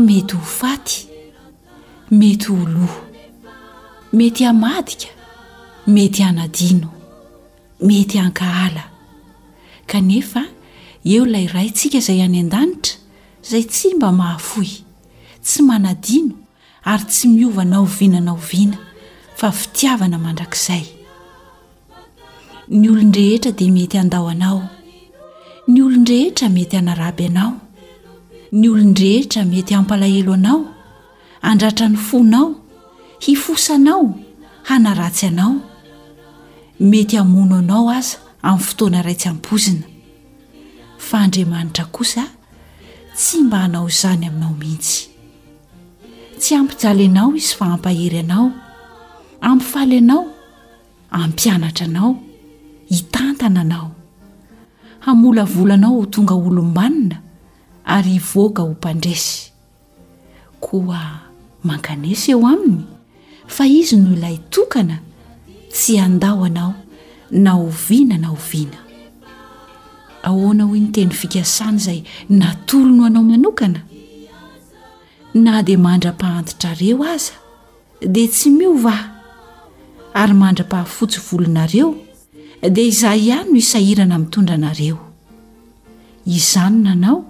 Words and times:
mety 0.00 0.34
ho 0.34 0.40
faty 0.44 1.06
mety 2.10 2.46
ho 2.48 2.56
loa 2.68 3.00
mety 4.12 4.44
hamadika 4.44 5.06
mety 5.86 6.22
hanadino 6.22 6.88
mety 7.80 8.18
hankahala 8.18 8.84
kanefa 9.86 10.42
eo 11.04 11.26
ilay 11.26 11.46
rayntsika 11.46 11.98
izay 12.00 12.20
any 12.26 12.40
an-danitra 12.42 12.94
izay 13.44 13.62
tsy 13.72 13.94
mba 13.94 14.08
mahafohy 14.18 14.72
tsy 15.44 15.60
manadino 15.62 16.34
ary 16.90 17.04
tsy 17.10 17.24
miovanao 17.34 17.84
vinana 17.96 18.32
oviana 18.38 18.78
fa 19.38 19.48
fitiavana 19.58 20.16
mandrakizay 20.24 20.84
ny 22.78 22.84
olondrehetra 22.92 23.52
dia 23.58 23.70
mety 23.76 23.96
handao 24.00 24.28
anao 24.32 24.60
ny 25.68 25.78
olondrehetra 25.86 26.48
mety 26.48 26.76
hanaraby 26.80 27.26
anao 27.30 27.52
ny 28.52 28.66
olon-rehetra 28.70 29.42
mety 29.44 29.74
hampalahelo 29.78 30.32
anao 30.38 30.60
andratra 31.50 31.86
ny 31.88 31.96
fonao 32.08 32.46
hifosanao 33.24 34.02
hanaratsy 34.68 35.26
anao 35.30 35.52
mety 36.90 37.16
hamono 37.20 37.54
anao 37.62 37.84
aza 37.98 38.16
amin'ny 38.48 38.64
fotoana 38.66 38.98
iraytsy 39.02 39.28
ampozina 39.30 39.84
fa 41.06 41.16
andriamanitra 41.24 41.84
kosa 41.96 42.22
tsy 43.18 43.36
mba 43.44 43.58
hanao 43.64 43.84
izany 43.92 44.24
aminao 44.30 44.52
mihitsy 44.60 44.98
tsy 46.40 46.50
ampijala 46.58 47.02
anao 47.08 47.30
izy 47.40 47.52
fahampahery 47.58 48.18
anao 48.24 48.46
ampifaly 49.48 49.96
anao 50.02 50.22
ampianatra 51.20 51.84
anao 51.90 52.10
hitantana 52.92 53.60
anao 53.64 53.88
hamolavolanao 55.04 56.00
h 56.04 56.10
tonga 56.12 56.34
olombanina 56.48 57.16
ary 57.90 58.14
ivoaka 58.22 58.62
ho 58.62 58.68
mpandresy 58.74 59.42
koa 60.64 61.04
mankanesa 61.68 62.30
eo 62.32 62.46
aminy 62.52 62.84
fa 63.46 63.66
izy 63.66 63.96
no 63.96 64.12
ilay 64.14 64.36
tokana 64.50 64.96
tsy 65.72 65.98
andao 66.04 66.44
anao 66.44 66.74
na 67.30 67.54
oviana 67.54 68.16
na 68.22 68.28
oviana 68.36 68.78
ahoana 70.22 70.64
hoy 70.70 70.80
ny 70.84 70.90
teny 70.94 71.10
fikasana 71.20 71.76
izay 71.78 72.00
natolono 72.28 73.04
anao 73.04 73.22
manokana 73.22 73.80
na 75.34 75.62
dia 75.62 75.78
mahndra-pahantitrareo 75.78 77.02
aza 77.12 77.32
dia 78.12 78.28
tsy 78.28 78.50
miova 78.50 78.94
ary 80.14 80.34
mahandra-pahafotsy 80.34 81.18
volonareo 81.28 81.88
dia 82.70 82.84
izahy 82.86 83.26
ihay 83.26 83.44
no 83.50 83.58
isahirana 83.58 84.18
mitondranareo 84.18 84.98
izanona 86.26 86.92
anao 86.92 87.29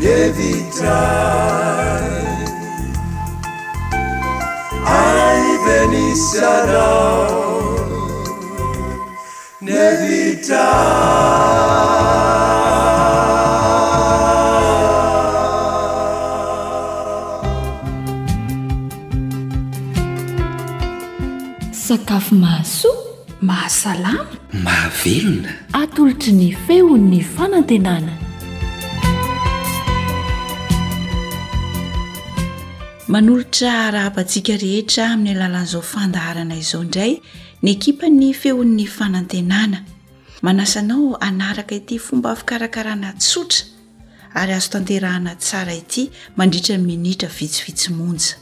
eitra 0.00 0.98
aibenisa 4.88 6.52
nevitra 9.60 10.70
sakafo 21.72 22.34
mahasoa 22.34 22.94
mahasalana 23.42 24.26
mahavelona 24.64 25.52
atolotry 25.80 26.32
ny 26.40 26.48
feon'ny 26.64 27.20
fanantenana 27.34 28.19
manolotra 33.12 33.72
arapatsiaka 33.90 34.54
rehetra 34.62 35.04
amin'ny 35.14 35.32
alalan'izao 35.34 35.82
fandaharana 35.92 36.56
izao 36.62 36.82
indray 36.86 37.12
ny 37.64 37.68
ekipa 37.76 38.06
ny 38.18 38.28
fehon'ny 38.40 38.84
fanantenana 38.96 39.78
manasanao 40.46 41.08
anaraka 41.28 41.74
ity 41.80 41.96
fomba 42.04 42.30
fikarakarana 42.40 43.08
tsotra 43.24 43.62
ary 44.40 44.52
azo 44.58 44.68
tanterahana 44.74 45.32
tsara 45.44 45.74
ity 45.82 46.02
mandritrany 46.38 46.84
minitra 46.90 47.28
vitsivitsi 47.38 47.88
monja 47.98 48.34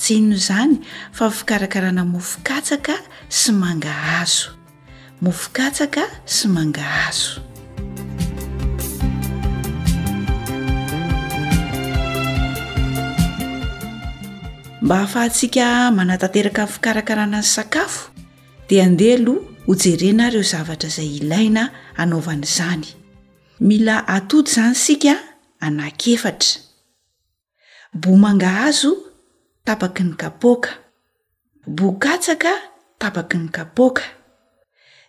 tsy 0.00 0.10
ino 0.18 0.34
izany 0.40 0.74
fa 1.16 1.24
fikarakarana 1.38 2.02
mofokatsaka 2.14 2.94
sy 3.38 3.50
mangahazo 3.62 4.48
mofonkatsaka 5.24 6.02
sy 6.36 6.44
mangahazo 6.56 7.28
mba 14.82 14.94
hahafahantsika 14.96 15.90
manatanteraka 15.90 16.62
ny 16.64 16.68
fikarakarana 16.72 17.38
ny 17.38 17.42
sakafo 17.44 18.10
dia 18.68 18.84
andehaloha 18.84 19.40
hojerenareo 19.66 20.42
zavatra 20.42 20.88
izay 20.88 21.12
ilaina 21.20 21.62
hanaovan'izany 21.98 22.86
mila 23.68 24.08
atody 24.08 24.48
izany 24.50 24.74
sika 24.74 25.14
anakefatra 25.60 26.50
bomangahazo 28.00 28.92
tapaky 29.64 30.02
ny 30.02 30.14
kapoka 30.16 30.70
bogatsaka 31.66 32.52
tapaky 32.98 33.36
ny 33.38 33.48
kapoka 33.48 34.02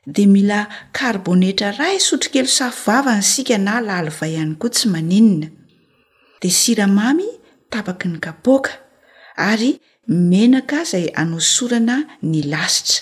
dea 0.07 0.27
mila 0.27 0.67
karbonetra 0.91 1.71
ra 1.71 1.93
isotrokelo 1.93 2.47
safi 2.57 2.81
vava 2.85 3.15
ny 3.17 3.23
sika 3.23 3.57
na 3.57 3.79
lalivay 3.79 4.35
ihany 4.35 4.55
koa 4.55 4.69
tsy 4.69 4.87
maninina 4.91 5.47
dia 6.41 6.51
siramamy 6.51 7.27
tapaky 7.69 8.07
ny 8.07 8.19
kapoaka 8.19 8.71
ary 9.41 9.81
menaka 10.07 10.79
zay 10.91 11.05
anosorana 11.21 11.97
ny 12.29 12.39
lasitra 12.51 13.01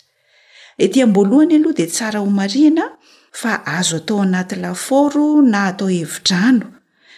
etỳa 0.83 1.06
mboalohany 1.12 1.56
aloha 1.59 1.75
dia 1.80 1.88
tsara 1.94 2.19
ho 2.24 2.27
mariana 2.41 2.86
fa 3.41 3.51
azo 3.77 3.97
atao 4.01 4.19
anaty 4.25 4.56
lafaoro 4.63 5.27
na 5.51 5.57
atao 5.69 5.89
hevidrano 5.97 6.65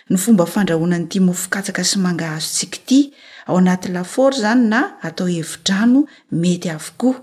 ny 0.09 0.15
fomba 0.23 0.45
fandrahonany 0.53 1.05
ity 1.07 1.19
mofikatsaka 1.27 1.81
sy 1.89 1.95
mangahazontsika 2.05 2.75
ity 2.81 2.99
ao 3.49 3.55
anaty 3.61 3.87
lafaoro 3.95 4.35
zany 4.43 4.63
na 4.73 4.79
atao 5.07 5.27
hevidrano 5.35 5.99
mety 6.41 6.67
avokoa 6.77 7.15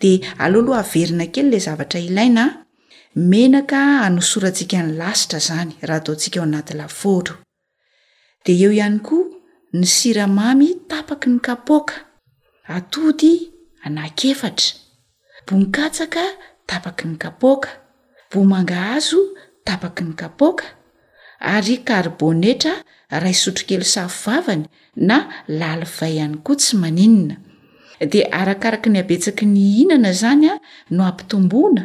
de 0.00 0.10
aloha 0.44 0.64
loha 0.66 0.78
hahaverina 0.82 1.24
kely 1.32 1.44
ilay 1.48 1.62
zavatra 1.66 1.98
ilaina 2.06 2.44
menaka 3.30 3.78
hanosorantsika 4.04 4.78
ny 4.84 4.92
lasitra 5.00 5.38
zany 5.48 5.72
raha 5.86 6.00
ataontsika 6.00 6.36
ao 6.40 6.46
anaty 6.48 6.72
lafaoro 6.80 7.34
dea 8.44 8.58
eo 8.64 8.72
ihany 8.78 8.98
koa 9.06 9.38
ny 9.72 9.86
siramamy 9.86 10.74
tapaky 10.90 11.30
ny 11.30 11.38
kapoka 11.40 11.94
atody 12.68 13.52
anakefatra 13.86 14.74
bonikatsaka 15.46 16.22
tapaky 16.66 17.04
ny 17.08 17.14
kapoka 17.16 17.70
bomangahazo 18.32 19.18
tapaky 19.66 20.02
ny 20.04 20.14
kapoka 20.18 20.64
ary 21.38 21.76
karbonetra 21.86 22.72
ray 23.22 23.34
sotrokely 23.42 23.86
safivavany 23.94 24.66
na 25.08 25.16
lalivay 25.58 26.12
ihany 26.18 26.36
koa 26.44 26.56
tsy 26.60 26.74
maninina 26.82 27.36
dia 28.10 28.26
arakaraka 28.40 28.88
ny 28.90 28.98
habetsaky 28.98 29.44
ny 29.54 29.60
hinana 29.78 30.10
zany 30.20 30.46
a 30.50 30.56
no 30.94 31.02
ampitomboana 31.10 31.82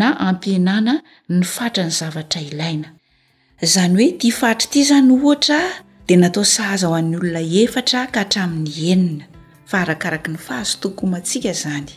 na 0.00 0.06
ampianana 0.28 0.94
ny 1.28 1.44
fatra 1.54 1.84
ny 1.84 1.92
zavatra 1.98 2.40
ilaina 2.48 2.88
izany 3.64 3.92
hoe 3.96 4.08
tia 4.20 4.32
fahtry 4.40 4.66
ity 4.68 4.76
izany 4.84 5.10
ohatra 5.16 5.58
di 6.06 6.14
natao 6.16 6.44
sahaza 6.46 6.86
ho 6.86 6.94
an'ny 6.94 7.16
olona 7.18 7.40
efatra 7.62 8.06
ka 8.14 8.20
hatramin'ny 8.22 8.68
enina 8.92 9.24
faarakaraky 9.70 10.28
ny 10.34 10.38
fahazotokomantsika 10.46 11.48
izany 11.54 11.90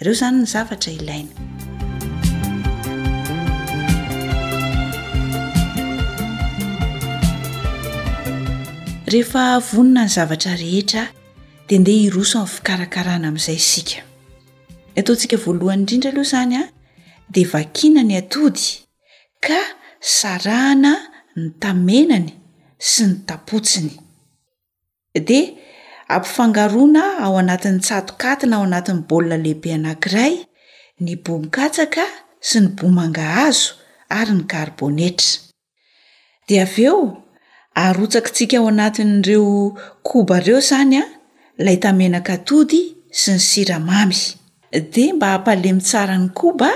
ireo 0.00 0.12
izany 0.16 0.36
ny 0.42 0.46
zavatra 0.54 0.90
ilaina 0.98 1.32
rehefa 9.12 9.42
vonina 9.72 10.04
ny 10.04 10.12
zavatra 10.18 10.52
rehetra 10.62 11.02
dia 11.68 11.78
ndeha 11.80 12.00
hirosonyy 12.04 12.48
fikarakarana 12.54 13.24
amin'izay 13.32 13.60
sika 13.72 14.00
y 14.94 14.98
ataontsika 15.00 15.36
voalohany 15.44 15.80
indrindra 15.80 16.10
aloha 16.12 16.28
izany 16.28 16.54
a 16.60 16.64
dia 17.32 17.48
vakina 17.52 18.00
ny 18.08 18.14
atody 18.22 18.64
ka 19.44 19.58
sarahana 20.20 20.92
ny 21.36 21.44
tamenany 21.62 22.30
sy 22.78 23.04
ny 23.08 23.14
tapotsiny 23.26 23.96
dia 25.16 25.56
ampifangarona 26.12 27.18
ao 27.24 27.36
anatin'ny 27.40 27.80
tsatokatina 27.80 28.56
ao 28.56 28.62
anatin'ny 28.68 29.02
baolina 29.08 29.36
lehibe 29.44 29.68
anankiray 29.74 30.34
ny 31.02 31.12
bomin-katsaka 31.24 32.04
sy 32.48 32.58
ny 32.60 32.68
bomanga 32.76 33.24
hazo 33.36 33.68
ary 34.18 34.32
ny 34.36 34.44
karbonetra 34.52 35.40
dea 36.48 36.62
av 36.68 36.76
eo 36.86 36.98
arotsakitsika 37.82 38.56
ao 38.58 38.68
anatin'ireo 38.72 39.56
koba 40.08 40.36
ireo 40.40 40.58
izany 40.64 40.94
a 41.02 41.04
ilay 41.60 41.76
tamenakatody 41.82 42.82
sy 43.20 43.30
ny 43.34 43.40
siramamy 43.48 44.20
dia 44.92 45.14
mba 45.16 45.26
hampalemy 45.32 45.80
tsara 45.86 46.16
ny 46.20 46.28
koba 46.40 46.70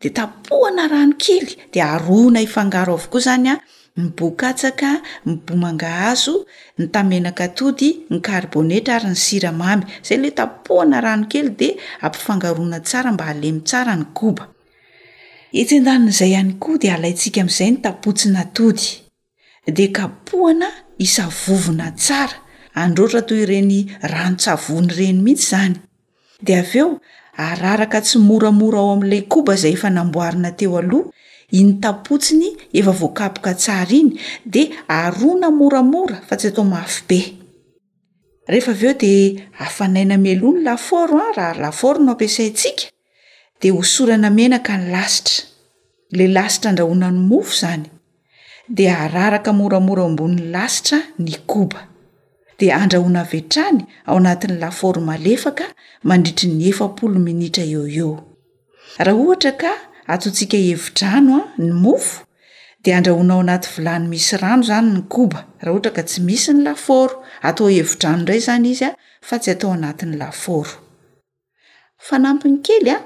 dia 0.00 0.10
tapohana 0.16 0.84
rano 0.92 1.14
kely 1.24 1.46
dia 1.72 1.86
arona 1.96 2.38
hifangaro 2.44 2.92
avokoa 2.94 3.20
izanya 3.20 3.54
mibokatsaka 3.96 5.00
mi 5.26 5.36
bomangahazo 5.48 6.44
ny 6.78 6.86
tamenaka 6.94 7.48
tody 7.56 7.90
ny 8.10 8.18
karbonetra 8.26 8.94
ary 8.96 9.08
ny 9.12 9.18
siramamy 9.24 9.84
zay 10.06 10.18
le 10.22 10.30
tapohana 10.36 11.00
rano 11.04 11.24
kely 11.32 11.50
de 11.60 11.68
ampifangaona 12.04 12.78
tsara 12.88 13.12
mba 13.12 13.24
alemy 13.32 13.60
tsara 13.68 13.94
ny 14.00 14.06
koba 14.18 14.44
etndann'izay 15.60 16.34
anykody 16.40 16.86
alaintsika 16.94 17.40
ami'izay 17.42 17.70
ny 17.72 17.78
tapotsy 17.84 18.28
natody 18.36 18.84
de 19.76 19.84
kapohana 19.96 20.68
isavovona 21.06 21.86
tsara 22.02 22.36
androtra 22.82 23.20
toyreny 23.28 23.76
rano-tsavony 24.12 24.88
reny 24.98 25.20
mihitsy 25.24 25.46
zany 25.50 25.74
de 26.44 26.52
aveo 26.62 26.88
araraka 27.46 27.98
tsy 28.06 28.16
moramora 28.28 28.78
ao 28.82 28.90
amin'lay 28.96 29.22
koba 29.32 29.54
zay 29.62 29.72
efa 29.76 29.88
namboarina 29.96 30.50
teo 30.58 30.76
aloha 30.80 31.10
inytapotsiny 31.52 32.48
efa 32.74 32.92
voakaboka 32.98 33.54
tsara 33.54 33.90
iny 34.00 34.18
de 34.44 34.62
arona 34.88 35.50
moramora 35.50 36.18
fa 36.28 36.36
tsy 36.36 36.48
atao 36.48 36.64
mafy 36.64 37.04
be 37.08 37.18
rehefa 38.50 38.70
av 38.72 38.82
eo 38.84 38.94
di 39.00 39.12
afanaina 39.58 40.16
meloany 40.18 40.60
lafaoro 40.66 41.16
a 41.22 41.26
ah, 41.28 41.32
raha 41.36 41.60
lafaoro 41.62 41.98
no 42.04 42.12
ampiasaintsika 42.12 42.84
de 43.60 43.70
hosorana 43.70 44.30
menaka 44.30 44.76
ny 44.78 44.84
lasitra 44.94 45.44
la 46.18 46.24
lasitra 46.36 46.68
andrahona 46.70 47.10
ny 47.10 47.18
mofo 47.30 47.52
izany 47.54 47.84
de 48.76 48.84
araraka 48.90 49.52
moramora 49.52 50.02
o 50.02 50.06
ambonin'ny 50.10 50.50
lasitra 50.52 50.98
ny 51.18 51.32
koba 51.46 51.80
dia 52.58 52.76
andrahona 52.82 53.22
vetrany 53.32 53.78
ao 54.06 54.16
anatin'ny 54.18 54.58
lafaoro 54.62 55.00
malefaka 55.00 55.64
mandritry 56.08 56.48
ny 56.50 56.62
efapolo 56.70 57.18
minitra 57.28 57.64
eo 57.74 57.82
eo 58.02 58.10
raha 59.04 59.18
ohatra 59.22 59.52
ka 59.62 59.70
ataotsika 60.06 60.56
hevi-drano 60.56 61.36
a 61.36 61.62
ny 61.62 61.72
mofo 61.72 62.26
de 62.84 62.94
andrahona 62.94 63.32
ao 63.34 63.40
anaty 63.40 63.68
volany 63.76 64.08
misy 64.08 64.36
rano 64.36 64.62
zany 64.68 64.90
ny 64.94 65.02
koba 65.12 65.40
raha 65.62 65.72
ohatra 65.74 65.90
ka 65.96 66.02
tsy 66.08 66.18
misy 66.28 66.50
ny 66.54 66.60
lafaoro 66.66 67.14
atao 67.48 67.66
hevi-drano 67.76 68.20
ndray 68.22 68.40
zany 68.46 68.68
izy 68.72 68.84
a 68.84 68.92
fa 69.28 69.36
tsy 69.40 69.50
atao 69.54 69.70
anatiny 69.76 70.14
lafaoro 70.22 70.74
fa 72.06 72.16
nampiny 72.24 72.58
kely 72.66 72.90
a 72.90 72.96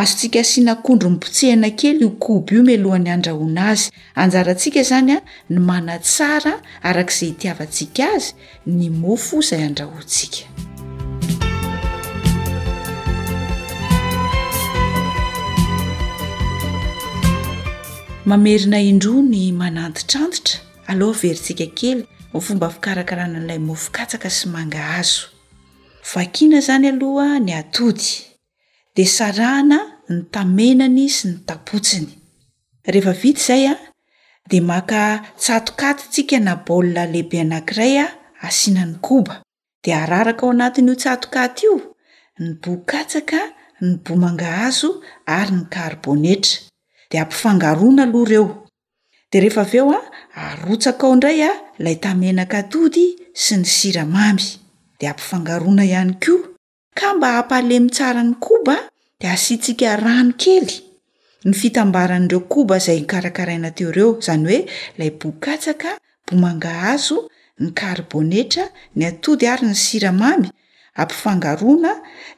azotsika 0.00 0.40
sianakondro 0.50 1.08
mpotsehana 1.14 1.70
kely 1.80 2.02
okoby 2.10 2.52
io 2.56 2.62
milohany 2.70 3.08
andrahona 3.10 3.62
azy 3.72 3.86
anjarantsika 4.22 4.80
zany 4.90 5.10
a 5.10 5.18
ny 5.52 5.58
mana 5.68 5.94
tsara 6.06 6.52
arak'izay 6.88 7.28
itiavatsika 7.32 8.02
azy 8.16 8.30
ny 8.76 8.82
mofo 9.02 9.34
izay 9.42 9.62
andrahotsika 9.68 10.40
mamerina 18.26 18.80
indro 18.80 19.22
ny 19.24 19.48
mananty 19.52 20.04
trandotra 20.06 20.60
aloha 20.90 21.18
veritsika 21.20 21.66
kely 21.78 22.00
nyfomba 22.34 22.68
fikarakarana 22.74 23.38
an'ilay 23.40 23.58
mofi-katsaka 23.68 24.28
sy 24.36 24.44
mangahazo 24.54 25.22
vakina 26.12 26.58
izany 26.60 26.86
aloha 26.92 27.26
ny 27.44 27.52
atody 27.60 28.06
de 28.96 29.04
sarahana 29.16 29.78
ny 30.12 30.18
tamenany 30.32 31.08
sy 31.16 31.24
ny 31.28 31.34
tapotsiny 31.48 32.08
rehefa 32.92 33.12
vita 33.20 33.40
izay 33.40 33.64
a 33.72 33.74
dea 34.50 34.62
maka 34.68 35.00
tsatokatytsika 35.40 36.36
na 36.44 36.52
baolina 36.64 37.04
lehibe 37.12 37.36
anankiray 37.44 37.94
a 38.04 38.06
asianany 38.48 38.94
koba 39.06 39.34
di 39.84 39.90
araraka 40.02 40.42
ao 40.46 40.50
anatin'io 40.52 40.94
tsatokaty 41.00 41.60
io 41.66 41.74
ny 42.42 42.50
bokatsaka 42.62 43.38
ny 43.84 43.92
bo 44.04 44.12
mangahazo 44.22 44.88
ary 45.36 45.50
ny 45.56 45.64
karbonetra 45.76 46.68
de 47.10 47.18
ampifangarona 47.18 48.02
aloh 48.06 48.24
ireo 48.26 48.46
dia 49.30 49.40
rehefa 49.42 49.60
aveo 49.66 49.86
a 49.92 49.98
ah, 49.98 50.06
arotsaka 50.52 51.04
ao 51.06 51.12
indray 51.14 51.40
a 51.42 51.44
ah, 51.50 51.56
ilay 51.78 51.96
tamenaka 52.02 52.60
tody 52.72 53.06
sy 53.42 53.54
ny 53.58 53.64
siramamy 53.76 54.46
dia 54.98 55.10
ampifangarona 55.12 55.84
ihany 55.86 56.14
koa 56.24 56.40
ka 56.98 57.08
mba 57.14 57.28
hampahalemytsara 57.36 58.22
ny 58.26 58.34
koba 58.46 58.76
dia 59.20 59.32
asintsika 59.34 59.96
rano 60.04 60.32
kely 60.42 60.70
ny 61.46 61.52
fitambaranyireo 61.60 62.40
koba 62.52 62.74
izay 62.80 63.00
karakaraina 63.10 63.70
teo 63.76 63.90
ireo 63.92 64.10
zany 64.26 64.44
hoe 64.50 64.60
ilay 64.96 65.10
bokatsaka 65.20 65.88
bomangaazo 66.26 67.16
ny 67.62 67.68
karibonetra 67.78 68.64
ny 68.96 69.02
atody 69.10 69.44
ary 69.52 69.64
ny 69.68 69.74
siramamy 69.84 70.48
ampifangarona 71.00 71.92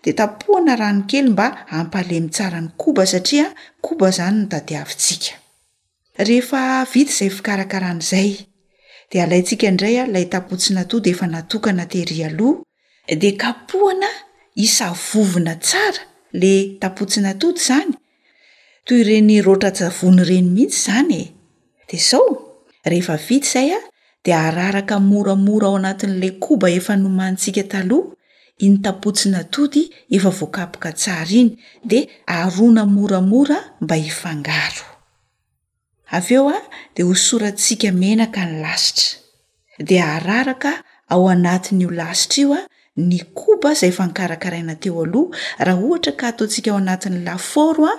de 0.04 0.12
tapohana 0.18 0.74
rano 0.82 1.02
kely 1.10 1.28
mba 1.34 1.46
ampalemy 1.78 2.28
tsara 2.34 2.60
ny 2.64 2.68
koba 2.80 3.04
satria 3.12 3.46
koba 3.84 4.08
zany 4.16 4.36
notadiavintsika 4.40 5.32
ehea 6.18 6.86
vity 6.92 7.12
zay 7.18 7.30
fikarakaran'izay 7.36 8.30
de 9.10 9.16
alaintsika 9.24 9.64
indray 9.72 9.96
a 10.02 10.06
ilay 10.08 10.24
tapotsinatody 10.34 11.08
efa 11.14 11.26
natokana 11.34 11.84
tery 11.92 12.16
aloha 12.28 12.60
de 13.22 13.28
ivna 14.64 15.58
saa 15.70 15.92
taoinazanteny 16.84 19.36
rotrajavony 19.46 20.22
reny 20.30 20.48
mihitsy 20.54 20.78
zany 20.86 21.20
oizaya 23.14 23.78
d 24.24 24.26
araraka 24.44 24.94
moramora 25.10 25.66
ao 25.70 25.76
anati'la 25.80 26.28
koba 26.44 26.66
efa 26.78 26.92
nomantsika 27.02 27.62
tah 27.72 27.84
nytapotinatod 28.70 29.74
efvakoka 30.16 30.90
tsara 30.92 31.26
iny 31.40 31.54
de 31.90 31.98
arona 32.26 32.84
moramora 32.96 33.58
mba 33.82 33.94
hifangaro 34.04 34.82
av 36.16 36.30
eo 36.32 36.44
a 36.54 36.58
de 36.94 37.02
hosoratsika 37.08 37.88
mnaka 37.92 38.42
ny 38.46 38.54
lasitra 38.62 39.10
de 39.88 39.96
araraka 40.14 40.72
ao 41.12 41.22
anatin'io 41.34 41.90
lasitra 42.00 42.36
io 42.42 42.50
a 42.58 42.66
ny 43.10 43.18
koba 43.38 43.70
zay 43.78 43.88
efa 43.92 44.04
nkarakaraina 44.10 44.74
teo 44.82 45.00
aloh 45.04 45.26
raha 45.64 45.82
ohatra 45.86 46.12
ka 46.18 46.24
ataotsika 46.30 46.68
ao 46.70 46.76
anatin'ny 46.82 47.20
laforo 47.26 47.84
a 47.86 47.94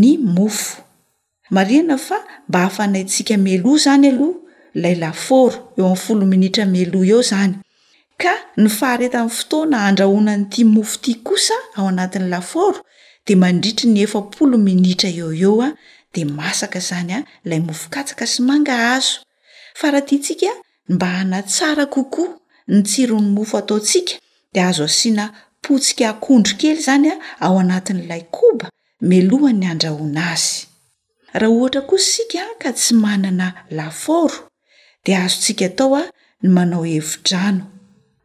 ny 0.00 0.08
mofo 0.34 0.72
mariana 1.54 1.96
fa 2.06 2.18
mba 2.48 2.58
afa 2.68 2.84
naintsika 2.92 3.34
meloa 3.46 3.78
zany 3.84 4.06
aloha 4.12 4.38
ilay 4.76 4.94
laforo 5.04 5.58
eo 5.78 5.84
ami'y 5.88 5.96
folo 6.04 6.24
minitra 6.32 6.64
melo 6.74 7.00
eo 7.12 7.20
zany 7.30 7.54
ka 8.22 8.34
ny 8.60 8.68
fahareta 8.70 9.20
an 9.24 9.30
fotoana 9.38 9.78
andrahona 9.88 10.32
nyiti 10.36 10.64
mofo 10.64 10.96
itya 10.96 11.14
kosa 11.26 11.54
ao 11.76 11.88
anatin'ny 11.88 12.28
lafaro 12.34 12.80
de 13.26 13.34
mandritry 13.42 13.88
ny 13.92 13.98
efapolo 14.06 14.56
minitra 14.66 15.08
eeo 15.16 15.30
eo 15.44 15.54
a 15.66 15.68
de 16.14 16.22
masaka 16.38 16.78
zany 16.88 17.12
a 17.18 17.20
ilay 17.44 17.60
mofokatsaka 17.68 18.24
sy 18.32 18.40
manga 18.48 18.74
azo 18.96 19.16
fa 19.78 19.86
raha 19.92 20.06
tyantsika 20.08 20.50
mba 20.92 21.06
hanatsara 21.16 21.84
kokoa 21.94 22.30
ny 22.72 22.78
tsirony 22.86 23.28
mofo 23.36 23.54
ataontsika 23.60 24.12
dia 24.52 24.64
azo 24.70 24.82
asiana 24.90 25.24
potsika 25.64 26.04
akondro 26.12 26.52
kely 26.60 26.78
zany 26.86 27.06
a 27.12 27.16
ao 27.44 27.54
anatin'ilay 27.62 28.22
koba 28.36 28.66
melohan'ny 29.10 29.66
andraona 29.72 30.22
azy 30.34 30.50
raha 31.40 31.52
ohatra 31.56 31.80
kosy 31.88 32.04
sika 32.14 32.42
ka 32.62 32.68
tsy 32.78 32.92
manana 33.04 33.46
lafaoro 33.76 34.38
de 35.04 35.10
azontsika 35.24 35.64
atao 35.70 35.92
a 36.00 36.02
ny 36.42 36.48
manao 36.56 36.84
hevidrano 36.92 37.62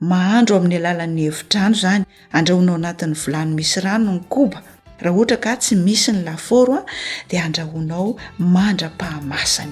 mahandro 0.03 0.57
amin'ny 0.57 0.77
alalan'ny 0.79 1.21
hevi-drando 1.27 1.77
zany 1.83 2.03
andrahonao 2.37 2.75
anatin'ny 2.79 3.15
volano 3.23 3.55
misy 3.59 3.77
rano 3.85 4.11
ny 4.17 4.21
koba 4.33 4.59
raha 5.03 5.15
ohatra 5.19 5.37
ka 5.45 5.53
tsy 5.63 5.75
misy 5.85 6.11
ny 6.11 6.21
lafaoro 6.27 6.75
a 6.79 6.83
dia 7.29 7.41
andrahonao 7.47 8.07
mandra-pahamasany 8.55 9.71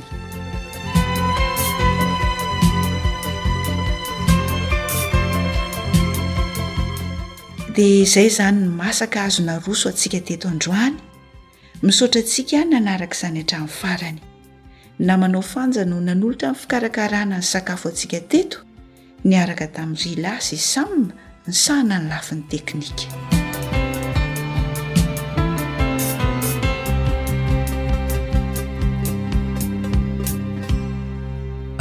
di 7.75 7.85
izay 8.07 8.29
zany 8.37 8.59
nmasaka 8.71 9.25
azo 9.27 9.41
na 9.43 9.59
roso 9.59 9.89
atsika 9.91 10.19
teto 10.27 10.47
androany 10.47 10.95
misaotra 11.83 12.21
antsika 12.23 12.63
nanaraka 12.71 13.15
izany 13.19 13.39
an-tranny 13.43 13.71
farany 13.79 14.19
namanao 15.07 15.43
fanjano 15.51 15.97
nan'olotra 16.07 16.47
mn'ny 16.49 16.59
fikarakarana 16.61 17.37
ny 17.41 17.45
sakafo 17.53 17.85
atsika 17.91 18.19
teto 18.31 18.59
niaraka 19.25 19.67
tami'zy 19.75 20.15
lasy 20.23 20.55
isamba 20.55 21.15
ny 21.47 21.53
sana 21.55 21.99
ny 21.99 22.09
lafiny 22.11 22.43
teknika 22.51 23.07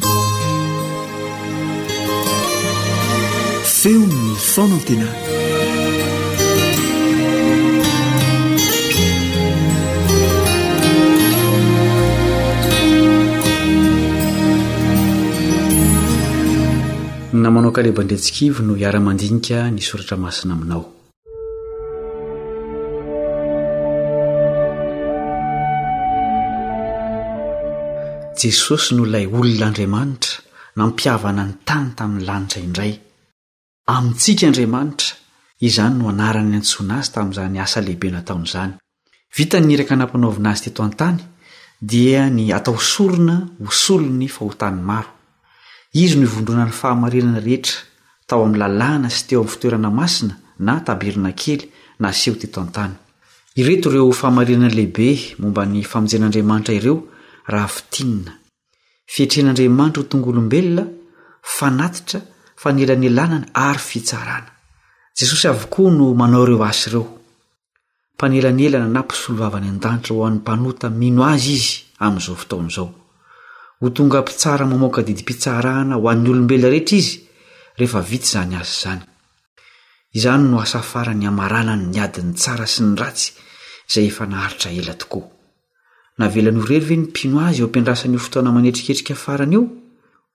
feonno 3.64 4.36
fonatena 4.36 5.08
na 17.34 17.52
manao 17.52 17.72
kalebandre 17.72 18.18
tsikivy 18.18 18.60
no 18.64 18.74
hiara-mandinika 18.74 19.72
ny 19.72 19.82
soratra 19.90 20.18
masina 20.18 20.54
aminao 20.56 20.95
jesosy 28.44 28.96
no 28.96 29.04
lay 29.14 29.26
olonaandriamanitra 29.38 30.42
nampiavana 30.80 31.44
ny 31.48 31.54
tany 31.68 31.90
tamin'ny 31.98 32.26
lanitra 32.28 32.60
indray 32.66 32.92
amintsika 33.96 34.44
andriamanitra 34.50 35.10
izyzany 35.68 35.94
no 36.00 36.06
anarany 36.14 36.54
antsona 36.58 36.94
azy 37.00 37.10
tamin'izany 37.16 37.58
asa 37.66 37.80
lehibe 37.86 38.08
nataon' 38.16 38.46
izany 38.48 38.72
vita 39.38 39.58
ny 39.64 39.70
iraka 39.76 39.94
nampanaovina 40.00 40.50
azy 40.54 40.62
teto 40.66 40.82
an-tany 40.88 41.18
dia 41.92 42.22
ny 42.36 42.44
atao 42.58 42.78
sorona 42.94 43.36
hosolo 43.66 44.08
ny 44.20 44.28
fahotany 44.36 44.78
maro 44.90 45.10
izy 46.04 46.16
no 46.20 46.24
ivondroana 46.30 46.66
ny 46.70 46.74
fahamarirana 46.82 47.40
rehetra 47.48 47.78
tao 48.28 48.40
amin'ny 48.44 48.60
lalàna 48.64 49.10
sy 49.16 49.22
teo 49.28 49.40
amin'ny 49.42 49.52
fitoerana 49.54 49.90
masina 50.00 50.34
na 50.68 50.74
tabernakely 50.88 51.64
na 52.02 52.10
seho 52.20 52.36
teto 52.42 52.60
an-tany 52.66 52.94
ireto 53.60 53.88
ireo 53.92 54.12
fahamarinanalehibe 54.20 55.08
momba 55.42 55.62
ny 55.72 55.80
famonjen'andriamanitra 55.92 56.74
ireo 56.82 56.98
raha 57.54 57.68
fitinina 57.78 58.32
fietrehn'andriamanitra 59.16 60.02
ho 60.04 60.08
tonga 60.12 60.28
olombelona 60.32 60.84
fanatitra 61.58 62.20
fa 62.62 62.70
nelanelanana 62.78 63.48
ary 63.68 63.82
fitsarana 63.90 64.52
jesosy 65.20 65.46
avokoa 65.48 65.92
no 65.98 66.06
manao 66.20 66.44
ireo 66.46 66.64
asy 66.70 66.84
ireo 66.90 67.06
mpanelanelana 68.16 68.88
na 68.96 69.00
mpisolovavany 69.04 69.68
an-danitra 69.74 70.12
ho 70.16 70.22
an'ny 70.28 70.40
mpanota 70.42 70.88
mino 71.00 71.22
azy 71.34 71.52
izy 71.60 71.74
amin'izao 72.06 72.36
fitaona 72.42 72.70
izao 72.72 72.90
ho 73.80 73.88
tonga 73.96 74.22
mpitsara 74.22 74.64
mamoaka 74.72 75.02
didimpitsahrahana 75.08 75.96
ho 76.02 76.06
an'ny 76.12 76.28
olombelona 76.34 76.72
rehetra 76.74 76.98
izy 77.04 77.14
rehefa 77.80 78.02
vity 78.10 78.28
izany 78.30 78.54
azy 78.62 78.74
izany 78.80 79.02
izany 80.18 80.44
no 80.52 80.58
asafarany 80.66 81.24
hamaranany 81.30 81.84
niadin'ny 81.94 82.34
tsara 82.42 82.66
sy 82.74 82.82
ny 82.84 82.96
ratsy 83.02 83.28
izay 83.90 84.08
efa 84.12 84.24
naharitra 84.34 84.70
ela 84.82 84.94
tokoa 85.02 85.35
navelan'orely 86.22 86.80
ve 86.90 86.96
ny 86.98 87.06
mpino 87.10 87.40
azy 87.50 87.60
eo 87.62 87.66
ampindrasanyio 87.70 88.20
fotoana 88.26 88.52
manetriketrika 88.56 89.12
afarana 89.18 89.54
io 89.58 89.62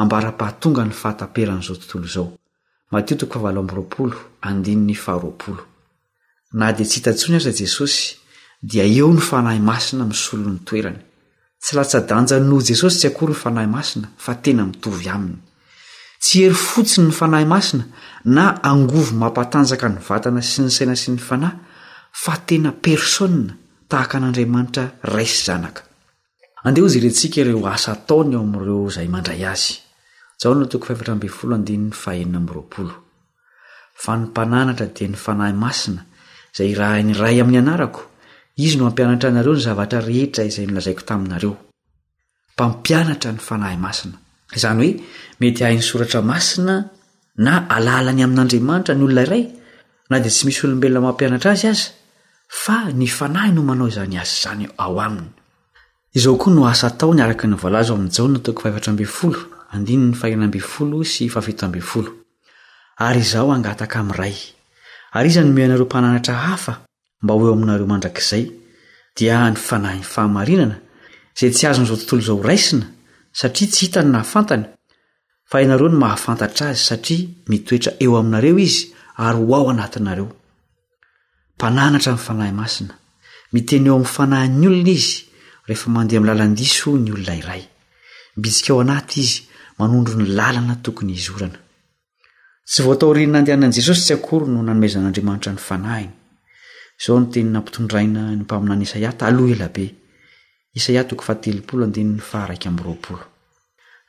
ambara-pahatonga 0.00 0.82
ny 0.88 0.94
fahataperan' 1.00 1.62
izao 1.64 1.76
tontolo 1.80 2.06
izao 2.10 2.30
na 6.52 6.72
dia 6.76 6.84
tsy 6.84 6.98
hitantsony 6.98 7.34
aza 7.40 7.52
jesosy 7.62 8.21
dia 8.62 8.86
eo 8.86 9.08
ny 9.10 9.18
fanahy 9.18 9.58
masina 9.58 10.06
miy 10.06 10.14
solo 10.24 10.46
ny 10.54 10.60
toerany 10.66 11.02
tsy 11.62 11.72
latsadanjan 11.76 12.46
noho 12.46 12.62
jesosy 12.68 12.96
tsy 13.02 13.06
akory 13.10 13.34
ny 13.34 13.40
fanahy 13.42 13.66
masina 13.74 14.06
fa 14.24 14.32
tena 14.42 14.62
mitovy 14.70 15.08
aminy 15.14 15.40
tsy 16.22 16.46
ery 16.46 16.54
fotsiny 16.54 17.08
ny 17.10 17.14
fanahy 17.18 17.46
masina 17.52 17.84
na 18.24 18.44
angovy 18.68 19.12
mampatanjaka 19.20 19.88
ny 19.90 19.98
vatana 20.08 20.40
sy 20.42 20.62
ny 20.62 20.70
saina 20.76 20.94
sy 20.94 21.10
ny 21.10 21.18
fanahy 21.18 21.58
fa 22.22 22.34
tena 22.46 22.70
persônna 22.70 23.56
tahaka 23.90 24.14
an'andriamanitra 24.22 24.84
ray 25.10 25.26
sy 25.26 25.42
zanaka 25.50 25.82
andeho 26.62 26.86
zy 26.92 27.02
rentsika 27.02 27.42
ireo 27.42 27.66
asa 27.66 27.92
ataony 27.98 28.38
ao 28.38 28.44
amin'ireo 28.46 28.86
izay 28.86 29.08
mandray 29.10 29.42
azypa 29.44 31.18
di 34.94 35.04
n 35.10 35.20
fanahy 35.24 35.52
masna 35.64 36.00
zayrhnray 36.54 37.42
an'ny 37.42 37.58
anarko 37.58 38.11
izy 38.56 38.76
no 38.76 38.86
ampianatra 38.86 39.30
nareo 39.30 39.54
ny 39.54 39.60
zavatra 39.64 40.00
rehetra 40.00 40.44
izay 40.44 40.66
nlazaiko 40.66 41.02
taminareo 41.08 41.54
mpampianatra 42.54 43.30
ny 43.32 43.40
fanahy 43.48 43.78
asina 43.88 44.16
zany 44.60 44.80
hoe 44.80 45.00
mety 45.40 45.60
ahiny 45.66 45.82
soratra 45.82 46.20
masina 46.22 46.74
na 47.44 47.52
alala 47.76 48.12
ny 48.12 48.22
amin'andriamanitra 48.26 48.92
ny 48.96 49.02
olona 49.04 49.22
iray 49.26 49.44
na 50.10 50.16
dia 50.20 50.30
tsy 50.34 50.42
misy 50.46 50.60
olombelona 50.66 51.00
mampianatra 51.08 51.48
azy 51.54 51.66
azy 51.72 51.88
fa 52.62 52.76
ny 52.98 53.06
fanahy 53.08 53.50
no 53.54 53.62
manao 53.68 53.88
izany 53.92 54.16
azy 54.22 54.36
zany 54.44 54.64
ao 54.84 54.94
aminyo 55.00 55.32
y 65.16 65.20
yizanome 65.22 65.62
nareo 65.68 65.84
mpanantra 65.88 66.32
haf 66.46 66.64
mba 67.22 67.34
hoeo 67.34 67.52
aminareo 67.52 67.86
mandrakizay 67.90 68.44
dia 69.16 69.50
ny 69.50 69.56
fanahyny 69.68 70.02
fahamarinana 70.12 70.76
zay 71.38 71.50
tsy 71.52 71.64
azon'izao 71.68 71.96
tontolo 71.96 72.22
izao 72.22 72.42
raisina 72.48 72.86
satria 73.38 73.66
tsy 73.70 73.84
hita 73.86 74.00
ny 74.02 74.08
nahafantany 74.12 74.64
fa 75.50 75.62
ianareo 75.62 75.88
no 75.88 75.98
mahafantatra 76.02 76.64
azy 76.70 76.80
satria 76.88 77.28
mitoetra 77.50 77.92
eo 78.04 78.12
aminareo 78.18 78.58
izy 78.66 78.80
ary 79.24 79.38
ho 79.38 79.54
ao 79.56 79.70
anatinareo 79.70 80.28
mpananatra 81.56 82.12
iyfanahy 82.18 82.52
masina 82.60 82.94
miteny 83.52 83.86
eo 83.86 83.94
amin'ny 83.94 84.12
fanahin'ny 84.16 84.66
olona 84.68 84.92
izy 84.98 85.14
rehefa 85.66 85.88
mandeha 85.94 86.20
mlalandiso 86.22 86.90
ny 86.98 87.10
olona 87.14 87.34
iray 87.42 87.62
bitsika 88.42 88.74
o 88.74 88.80
anaty 88.80 89.20
izy 89.24 89.36
manondro 89.78 90.14
ny 90.20 90.26
lalana 90.38 90.74
tokony 90.84 91.12
izorana 91.20 91.58
tsy 92.70 92.80
voatao 92.86 93.14
rinn'andehanan'i 93.16 93.76
jesosy 93.78 94.02
tsy 94.06 94.12
akory 94.18 94.46
no 94.54 94.58
nanomezan'andriamanitra 94.66 95.50
ny 95.54 95.60
fanahiny 95.68 96.12
zao 97.06 97.20
no 97.20 97.26
teninampitondraina 97.26 98.30
ny 98.36 98.42
mpaminana 98.42 98.82
isaia 98.82 99.12
taloha 99.12 99.52
elabe 99.52 99.94
isaia 100.78 101.04
toko 101.08 101.22
fahatelopolo 101.26 101.80
andehy 101.84 102.04
ny 102.08 102.20
faharaiky 102.30 102.66
amin'nyroapolo 102.70 103.20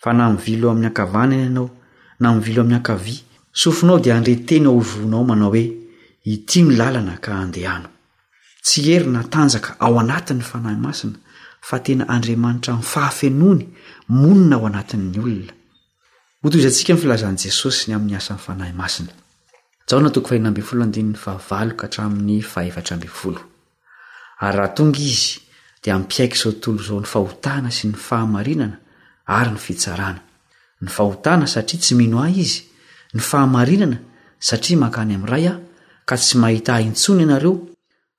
fa 0.03 0.10
na 0.17 0.23
mnvilo 0.34 0.65
amin'ny 0.71 0.88
ankavanany 0.89 1.38
ianao 1.43 1.67
na 2.21 2.27
my 2.34 2.39
vilo 2.45 2.62
amin'ny 2.62 2.77
ankavia 2.79 3.21
sofinao 3.62 3.97
dia 4.03 4.13
andreteny 4.17 4.65
ao 4.69 4.79
vonao 4.89 5.23
manao 5.29 5.49
hoe 5.53 5.63
iti 6.34 6.60
mylalana 6.67 7.15
ka 7.25 7.32
andehano 7.43 7.89
tsy 8.65 8.79
herina 8.88 9.21
tanjaka 9.34 9.71
ao 9.86 9.93
anatiny 10.03 10.38
ny 10.39 10.45
fanahy 10.51 10.77
masina 10.86 11.17
fa 11.67 11.75
tena 11.86 12.03
andriamanitra 12.15 12.71
in'ny 12.75 12.86
fahafenoany 12.93 13.65
monina 14.21 14.56
ao 14.58 14.65
anatin''ny 14.69 15.17
olona 15.25 15.53
hotoizantsika 16.43 16.91
ny 16.93 17.01
filazan' 17.01 17.41
jesosy 17.43 17.82
ny 17.88 17.93
amin'ny 17.97 18.15
asany 18.19 18.39
fanahy 18.47 18.73
masina 18.84 19.13
jaona 19.91 20.10
toko 20.15 20.28
fahinambifolo 20.32 20.84
andini'ny 20.84 21.17
fahavaloka 21.24 21.84
hatramin'ny 21.88 22.38
fahevatra 22.52 22.93
ambifolo 22.96 23.39
ary 24.46 24.58
raha 24.58 24.72
tonga 24.78 25.00
izy 25.10 25.41
dia 25.84 25.96
ampiaiky 25.96 26.38
izao 26.38 26.52
tontolo 26.63 26.84
izao 26.86 27.00
ny 27.00 27.06
fahotana 27.10 27.69
sy 27.78 27.88
ny 27.91 27.96
fahamarinana 28.08 28.78
ary 29.38 29.52
ny 29.56 29.60
fitsarana 29.65 30.22
ny 30.82 30.88
fahotana 30.96 31.48
satria 31.54 31.80
tsy 31.82 31.93
mino 32.00 32.22
ah 32.24 32.30
izy 32.43 32.62
ny 33.13 33.22
fahamarinana 33.30 33.98
satria 34.50 34.78
mankany 34.84 35.15
amin'nray 35.17 35.46
ao 35.52 35.58
ka 36.10 36.15
tsy 36.17 36.34
mahita 36.43 36.72
ahintsony 36.80 37.22
ianareo 37.26 37.54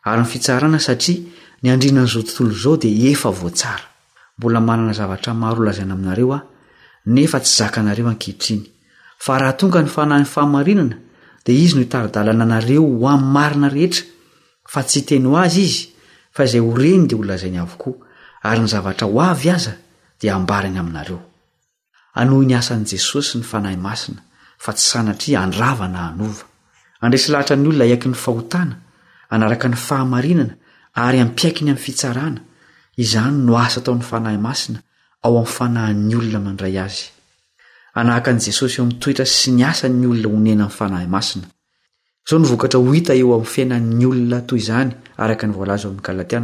aryy 0.09 0.25
fitsarna 0.33 0.79
satria 0.89 1.19
nandrinan'izao 1.65 2.23
tontolo 2.29 2.55
zao 2.63 2.77
dia 2.83 3.09
efa 3.13 3.31
voatsara 3.41 3.85
mbola 4.39 4.61
manana 4.61 4.93
zavatra 4.99 5.33
maro 5.35 5.65
lazaina 5.65 5.95
aminareo 5.97 6.33
an 6.33 7.19
y 7.19 7.27
zoni 8.45 8.71
rahatongany 9.43 9.89
fanahy 9.97 10.25
fahmarinana 10.35 10.97
dia 11.45 11.55
izy 11.55 11.75
no 11.77 11.81
itaridalana 11.85 12.45
anareo 12.45 12.83
ho 12.83 13.09
amin'ny 13.09 13.33
marina 13.35 13.69
rehetra 13.69 14.05
fa 14.73 14.83
tsy 14.83 15.01
hiteno 15.01 15.37
azy 15.37 15.61
izy 15.69 15.83
fa 16.35 16.43
izay 16.49 16.61
horeny 16.65 17.03
dia 17.09 17.19
holazainy 17.21 17.59
avokoa 17.61 18.01
ary 18.49 18.61
ny 18.65 18.69
zavatra 18.73 19.07
ho 19.07 19.21
avy 19.21 19.51
aza 19.57 19.73
dia 20.21 20.35
hambarana 20.35 20.81
aminareo 20.81 21.19
anohy 22.21 22.47
ny 22.49 22.55
asan' 22.57 22.87
jesosy 22.91 23.37
ny 23.39 23.45
fanahy 23.45 23.77
masina 23.77 24.21
fa 24.59 24.73
tsy 24.73 24.85
sanatria 24.93 25.43
andravana 25.45 26.01
hanova 26.09 26.45
andresy 27.05 27.29
lahatra 27.33 27.57
ny 27.57 27.69
olona 27.69 27.87
iaky 27.93 28.09
ny 28.09 28.17
fahotana 28.25 28.77
anaraka 29.31 29.69
ny 29.69 29.77
fahamarinana 29.87 30.55
ary 31.05 31.21
hampiaikiny 31.23 31.71
amin'ny 31.71 31.85
fitsarana 31.85 32.41
izany 32.97 33.37
no 33.47 33.59
asa 33.59 33.81
ataony 33.81 34.03
fanahy 34.13 34.39
masina 34.49 34.81
ao 35.23 35.33
amin'ny 35.37 35.53
fanahin'ny 35.59 36.15
olona 36.21 36.39
mandray 36.49 36.77
azy 36.89 37.14
anahaka 37.99 38.31
an' 38.33 38.41
jesosy 38.45 38.77
eo 38.79 38.85
amin'ny 38.85 39.01
toetra 39.03 39.25
sy 39.35 39.51
ny 39.55 39.63
asa'ny 39.71 40.07
olona 40.07 40.29
honena 40.33 40.57
ain'ny 40.65 40.77
fanahy 40.79 41.09
masina 41.15 41.49
zao 42.29 42.39
novokatra 42.41 42.79
ho 42.83 42.91
hita 42.97 43.13
eo 43.21 43.29
ami'ny 43.37 43.47
fiainanny 43.55 44.07
olona 44.11 44.39
toy 44.49 44.59
izany 44.63 44.91
araka 45.25 45.45
nyvlzmy 45.47 46.01
gltifa 46.05 46.41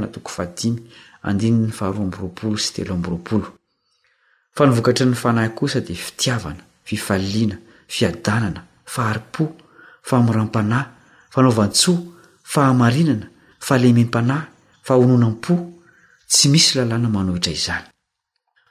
nyvokatra 4.69 5.05
ny 5.11 5.15
fanahy 5.25 5.51
kosa 5.59 5.79
dia 5.87 5.97
fitiavana 6.07 6.63
fifaliana 6.89 7.57
fiadanana 7.95 8.61
fahari-po 8.93 9.45
fahmoram-panahy 10.09 10.85
fanaovantso 11.35 11.91
fahamarinana 12.53 13.27
fahalemem-panahy 13.67 14.47
fahhononam-po 14.87 15.55
tsy 16.33 16.47
misy 16.53 16.71
lalàna 16.79 17.09
manohitra 17.17 17.53
izany 17.59 17.85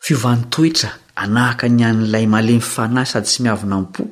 fiovanytoetra 0.06 0.90
anahaka 1.16 1.68
nyan'ilay 1.68 2.28
malemy 2.28 2.60
fanahy 2.62 3.06
sady 3.06 3.26
tsy 3.26 3.42
mihavinampo 3.44 4.04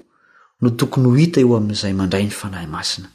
no 0.61 0.69
tokony 0.69 1.07
ho 1.07 1.13
hita 1.15 1.39
eo 1.39 1.55
amin'izay 1.57 1.93
mandray 1.99 2.23
ny 2.25 2.29
fanahy 2.39 2.67
masina 2.75 3.07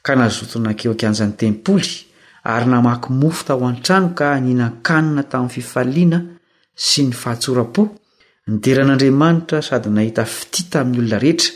ka 0.06 0.12
nazotonnankeo 0.20 0.92
an-kianjan'ny 0.94 1.36
tempoly 1.42 1.92
ary 2.54 2.68
namaky 2.74 3.10
mofota 3.22 3.54
ao 3.54 3.64
an-trano 3.72 4.08
ka 4.20 4.28
ninan-kanina 4.46 5.24
tamin'ny 5.32 5.54
fifaliana 5.56 6.20
sy 6.90 7.00
ny 7.08 7.14
fahatsora-po 7.22 7.84
nideran'andriamanitra 8.52 9.62
sady 9.70 9.90
nahita 9.96 10.24
fity 10.38 10.62
tamin'ny 10.74 11.00
olona 11.02 11.20
rehetra 11.26 11.52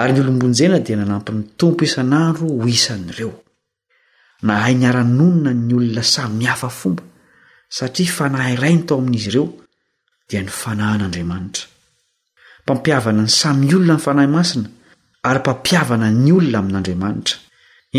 ary 0.00 0.12
ny 0.16 0.20
olombonyjena 0.24 0.78
dia 0.86 0.96
nanampiny 1.00 1.40
tompo 1.60 1.80
isan'andro 1.88 2.44
ho 2.60 2.66
isan'reo 2.78 3.32
nahayaranonna 4.42 5.52
nyolona 5.52 6.02
samihafa 6.02 6.68
fomba 6.68 7.02
saa 7.76 7.88
fanahray 8.16 8.74
ny 8.76 8.82
tao 8.88 8.96
amin'izy 9.02 9.28
ireo 9.30 9.46
d 10.28 10.40
ny 10.40 10.48
fanahn'aantamiany 10.48 13.26
samyolona 13.28 13.94
ny 13.94 14.00
fanahy 14.04 14.26
masina 14.36 14.68
ary 15.28 15.38
mpampiavana 15.44 16.08
ny 16.24 16.32
olona 16.32 16.58
amin'andriamanitra 16.60 17.36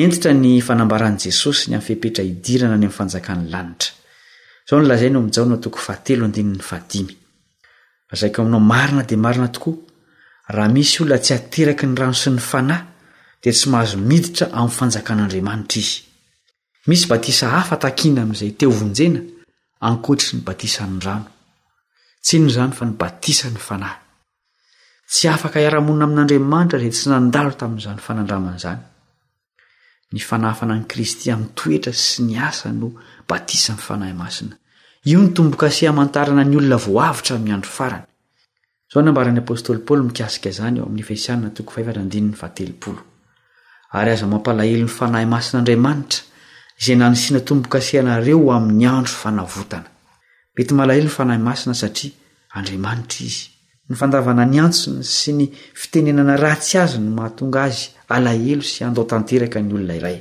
entitra 0.02 0.32
ny 0.34 0.62
fanambaran' 0.62 1.18
jesosy 1.24 1.70
ny 1.70 1.76
afehpetra 1.78 2.24
idirana 2.24 2.78
ny 2.78 2.78
ami'nyfanjakan'ny 2.90 3.46
lanitra 3.54 3.92
zao 4.68 4.80
nlazay 4.82 5.10
no 5.14 5.20
ajanotoko 5.26 5.80
ahatelo 5.80 6.26
zaiko 8.20 8.40
aminao 8.42 8.60
marina 8.60 9.04
di 9.10 9.16
marina 9.16 9.48
tokoa 9.48 9.78
raha 10.56 10.70
misy 10.76 11.02
o 11.02 11.06
na 11.06 11.18
tsy 11.18 11.34
ateraky 11.38 11.86
ny 11.88 11.96
rano 12.00 12.14
sy 12.14 12.30
ny 12.34 12.40
fanahy 12.42 12.84
dia 13.44 13.54
tsy 13.54 13.70
mahazo 13.72 13.98
miditra 14.10 14.48
amin'ny 14.52 14.74
fanjakan'andriamanitra 14.78 15.80
izy 15.80 16.11
misy 16.86 17.08
batisa 17.08 17.50
hafa 17.50 17.76
takina 17.78 18.22
amin'izay 18.24 18.52
teo 18.58 18.72
vonjena 18.74 19.20
ankoatry 19.88 20.34
ny 20.38 20.42
batisany 20.46 20.98
rano 21.06 21.28
tsiny 22.26 22.48
izany 22.50 22.72
fa 22.74 22.84
ny 22.90 22.94
batisa 22.98 23.50
ny 23.52 23.60
fanahy 23.62 24.00
tsy 25.14 25.28
afaka 25.30 25.60
hiara-monina 25.62 26.06
amin'andriamanitra 26.10 26.80
rehe 26.82 26.90
tsy 26.94 27.10
nandalo 27.14 27.52
tamin'izany 27.54 28.00
fanandraman'izany 28.02 28.80
ny 30.14 30.20
fanahfanan 30.22 30.82
kristy 30.90 31.30
ami'ntoetra 31.30 31.94
sy 31.94 32.24
ny 32.26 32.36
asa 32.42 32.74
no 32.74 32.88
batisa 33.30 33.74
nyfanahy 33.78 34.14
masina 34.18 34.58
io 35.06 35.22
ny 35.22 35.30
tombo-kasea 35.38 35.94
mantarana 35.94 36.42
ny 36.44 36.56
olona 36.58 36.78
voavitra 36.82 37.38
miandro 37.38 37.70
farany 37.70 38.06
zao 38.90 39.04
n 39.06 39.10
ambaran'ny 39.14 39.42
apôstôly 39.46 39.86
paoly 39.86 40.02
mikiasika 40.10 40.50
zany 40.50 40.82
o 40.82 40.90
amin'ny 40.90 42.26
efa 42.34 42.50
ary 43.92 44.10
aza 44.18 44.26
mampalahelo 44.26 44.82
n'ny 44.82 44.90
fanahy 44.90 45.30
masin'andriamanitra 45.30 46.31
izay 46.82 46.96
nany 46.98 47.16
sianatombo-kaseanareo 47.22 48.44
amin'ny 48.58 48.88
andro 48.92 49.14
fanavotana 49.24 49.90
mety 50.58 50.74
malahelo 50.74 51.06
ny 51.06 51.10
fanahy 51.18 51.40
masina 51.48 51.74
satria 51.82 52.12
andriamanitra 52.58 53.22
izy 53.30 53.46
ny 53.90 53.94
fandavana 54.00 54.44
ny 54.50 54.58
antsona 54.64 55.04
sy 55.18 55.32
ny 55.38 55.46
fitenenana 55.82 56.34
ratsy 56.44 56.76
azy 56.84 56.98
no 57.04 57.12
mahatonga 57.18 57.60
azy 57.68 57.86
alahelo 58.16 58.62
sy 58.72 58.80
andao 58.88 59.06
tanteraka 59.12 59.58
ny 59.62 59.72
olona 59.76 59.96
iray 60.00 60.18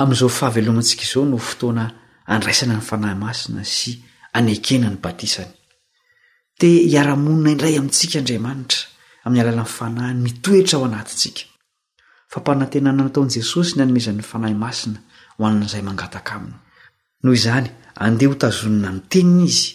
amin'izao 0.00 0.28
fahavelomantsika 0.38 1.04
izao 1.08 1.24
no 1.32 1.38
fotoana 1.48 1.84
andraisana 2.34 2.74
ny 2.76 2.82
fanahy 2.90 3.16
masina 3.24 3.62
sy 3.76 3.90
anekena 4.38 4.88
ny 4.92 4.98
batisany 5.04 5.48
te 6.58 6.66
hiara-monina 6.84 7.50
indray 7.52 7.74
amintsika 7.78 8.14
andriamanitra 8.20 8.80
amin'ny 9.24 9.40
alalan'ny 9.42 9.72
fanahy 9.78 10.12
ny 10.14 10.20
mitoetra 10.28 10.76
ao 10.78 10.84
anatintsika 10.90 11.42
fampanantenana 12.32 13.00
nataon' 13.08 13.30
jesosy 13.36 13.72
ny 13.78 13.82
anomezan'ny 13.84 14.22
fanahy 14.32 14.56
masina 14.66 15.00
hoan'izay 15.38 15.82
mangataka 15.82 16.32
aminy 16.38 16.54
noho 17.22 17.34
izany 17.38 17.68
andeha 18.04 18.30
ho 18.32 18.36
tazonona 18.42 18.90
ny 18.94 19.00
tenina 19.10 19.42
izy 19.50 19.66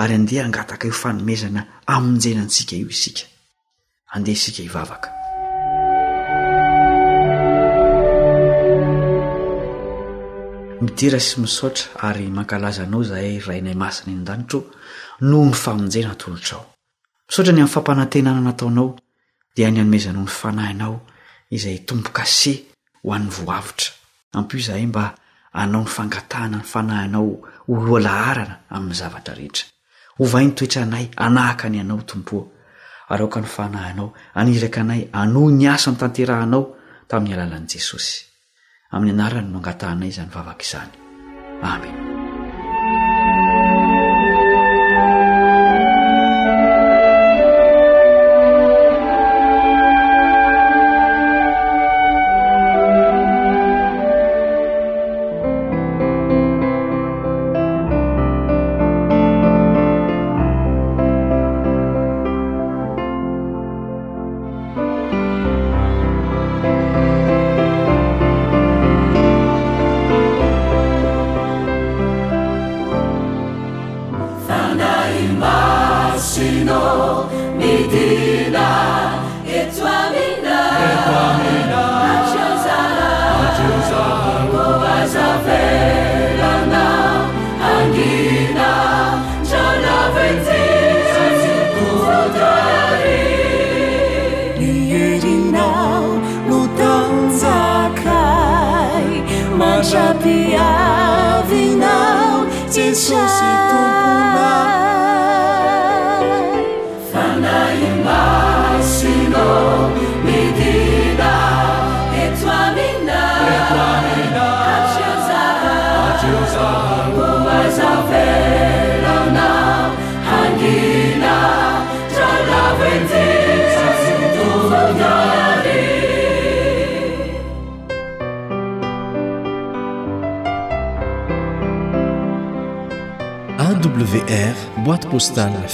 ary 0.00 0.12
andeha 0.18 0.42
angataka 0.48 0.84
io 0.88 0.94
fanomezana 1.02 1.60
amonjenantsika 1.94 2.74
io 2.80 2.88
isika 2.94 3.24
andeha 4.16 4.36
isika 4.38 4.60
hivavaka 4.66 5.08
midira 10.82 11.20
sy 11.26 11.34
misaotra 11.40 11.86
ary 12.08 12.24
mankalazanao 12.36 13.02
zahay 13.08 13.34
rayinay 13.46 13.74
maasina 13.80 14.10
ny 14.16 14.20
n-danitra 14.22 14.60
noho 15.28 15.44
ny 15.48 15.54
famonjena 15.64 16.12
tolotrao 16.20 16.62
misoatra 17.28 17.52
ny 17.52 17.62
amin'n 17.62 17.74
fampanantenana 17.74 18.40
nataonao 18.46 18.88
dia 19.56 19.68
ny 19.70 19.80
anomezana 19.80 20.18
ho 20.22 20.26
ny 20.28 20.28
fanahynao 20.40 20.96
izay 21.56 21.78
tombo-kaseh 21.88 22.58
ho 23.04 23.08
an'ny 23.16 23.28
voavitra 23.38 23.99
ampio 24.32 24.60
zahay 24.60 24.86
mba 24.86 25.14
anao 25.52 25.82
ny 25.82 25.88
fangatahana 25.94 26.58
ny 26.60 26.64
fanahynao 26.64 27.32
oloala 27.72 28.12
arana 28.30 28.54
amin'ny 28.76 28.94
zavatra 29.00 29.34
rehetra 29.38 29.66
hovai 30.18 30.46
ny 30.48 30.52
toetra 30.58 30.82
anay 30.86 31.06
anahaka 31.16 31.64
any 31.70 31.80
anao 31.82 32.00
tomboa 32.08 32.46
ar 33.10 33.20
aoka 33.20 33.42
ny 33.42 33.48
fanahnao 33.56 34.08
aniraka 34.40 34.80
anay 34.84 35.02
anoo 35.22 35.48
ny 35.58 35.66
aso 35.74 35.90
ny 35.90 35.98
tanterahanao 36.02 36.62
tamin'ny 37.10 37.34
alalan' 37.36 37.68
jesosy 37.72 38.22
amin'ny 38.94 39.12
anarany 39.18 39.50
noangatahnay 39.50 40.10
zany 40.16 40.30
vavaka 40.34 40.62
izany 40.66 40.94
amen 41.74 42.19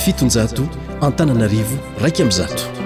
fiton 0.07 0.31
jato 0.31 0.63
antananarivo 1.07 1.75
raiky 2.03 2.23
amin'n 2.23 2.37
zato 2.39 2.86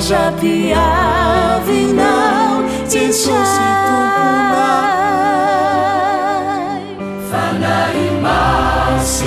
žapia 0.00 0.88
vinal 1.68 2.64
cesoσ 2.88 3.52
tlafamas 7.28 9.20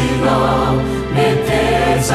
metז 1.13 2.09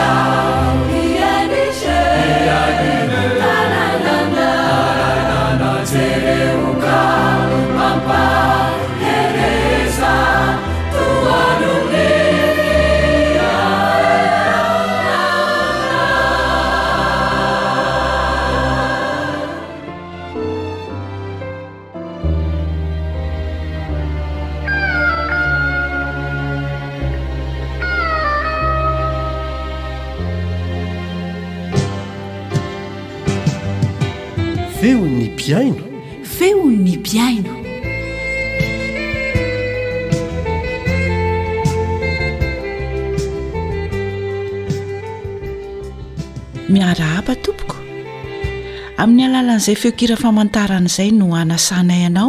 amin'ny 48.96 49.26
alalan'izay 49.26 49.74
feokira 49.76 50.16
famantarana 50.16 50.86
izay 50.90 51.10
no 51.16 51.28
anasana 51.34 51.94
ianao 52.02 52.28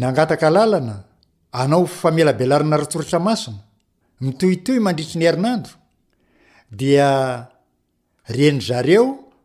nangataka 0.00 0.48
làlana 0.56 0.96
anao 1.52 1.86
famelabelarina 2.00 2.76
rotsorotra 2.78 3.18
masina 3.18 3.58
mitoitoy 4.20 4.78
mandritri 4.80 5.18
ny 5.18 5.24
erinando 5.30 5.70
dia 6.78 7.08
reny 8.24 8.60
zareo 8.66 9.04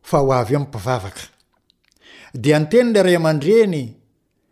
fa 0.10 0.17
ho 0.23 0.29
av 0.31 0.49
eo 0.51 0.60
mmpivavaka 0.60 1.23
d 2.33 2.43
nyteny 2.55 2.89
le 2.93 2.99
ray 3.03 3.15
amandreny 3.19 3.79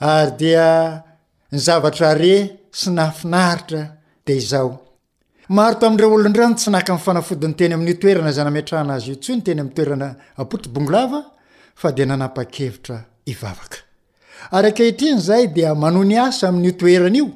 ary 0.00 0.30
dia 0.38 1.02
ny 1.52 1.58
zavatra 1.58 2.14
re 2.14 2.68
sy 2.72 2.90
nahafinaritra 2.90 3.96
de 4.26 4.36
izao 4.36 4.80
maro 5.48 5.74
to 5.78 5.86
ami're 5.86 6.04
olondrano 6.06 6.54
tsy 6.56 6.70
nahaka 6.70 6.96
fanafodin'nyteny 6.98 7.74
amin'toerna 7.74 8.32
zanaetrahna 8.32 8.94
azy 8.94 9.12
o 9.12 9.14
tsyo 9.14 9.34
n 9.36 9.42
teny 9.44 9.60
amtoenaapot 9.60 10.68
boglaa 10.74 11.22
a 11.82 11.92
de 11.92 12.04
nanaakevitra 12.04 12.96
keitrny 14.76 15.18
zay 15.20 15.44
dia 15.54 15.74
mano 15.74 16.02
ny 16.04 16.18
asa 16.18 16.48
amin'nytoeranaio 16.48 17.26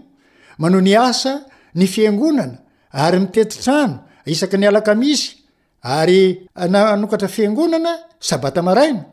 manony 0.59 0.97
asa 0.97 1.33
ny 1.75 1.87
fiangonana 1.87 2.59
ary 2.91 3.19
mitetitrano 3.21 3.99
isaky 4.27 4.57
ny 4.59 4.67
alaka 4.69 4.95
misy 4.95 5.39
ary 5.83 6.49
nanokatra 6.57 7.29
fiangonana 7.29 7.93
sabata 8.29 8.63
maraina 8.63 9.05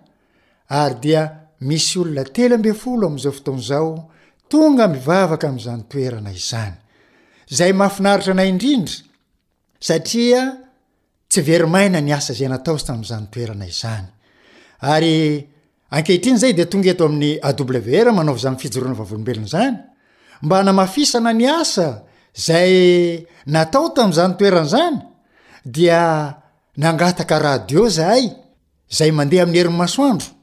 ary 0.67 0.95
dia 1.01 1.44
misy 1.59 1.99
olona 1.99 2.23
telo 2.33 2.55
ambe 2.55 2.73
folo 2.73 3.07
amizao 3.07 3.31
foton'zao 3.31 4.09
tonga 4.49 4.87
mivavaka 4.87 5.47
amzany 5.49 5.83
toerana 5.89 6.31
izany 6.31 6.73
zay 7.49 7.73
mahafinaritra 7.73 8.31
anay 8.33 8.49
indrindry 8.51 9.01
satria 9.79 10.57
tsy 11.29 11.41
verimaina 11.47 11.99
ny 12.01 12.13
asa 12.13 12.33
zaynataoy 12.33 12.79
tamzanyoen 12.87 14.07
yakehtrinyzay 15.95 16.53
de 16.53 16.65
tongaetoamyawrmanaozafijooany 16.71 18.95
vlobenaany 18.99 19.77
mba 20.43 20.63
namafisana 20.63 21.31
ny 21.33 21.45
asa 21.59 21.87
zay 22.45 22.71
natao 23.45 23.89
tamzanytoerany 23.95 24.67
zany 24.69 24.97
dia 25.65 25.99
nangataka 26.77 27.39
radio 27.39 27.89
zay 27.89 28.29
zay 28.91 29.11
mandeha 29.11 29.43
ami'y 29.43 29.59
herinymasoandro 29.59 30.34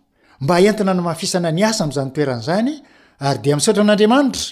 mba 0.43 0.55
entina 0.61 0.93
namafisana 0.95 1.51
nasa 1.53 1.85
amzany 1.85 2.11
toeanzany 2.17 2.75
ary 3.27 3.39
de 3.45 3.49
iotrananamantaazo 3.51 4.51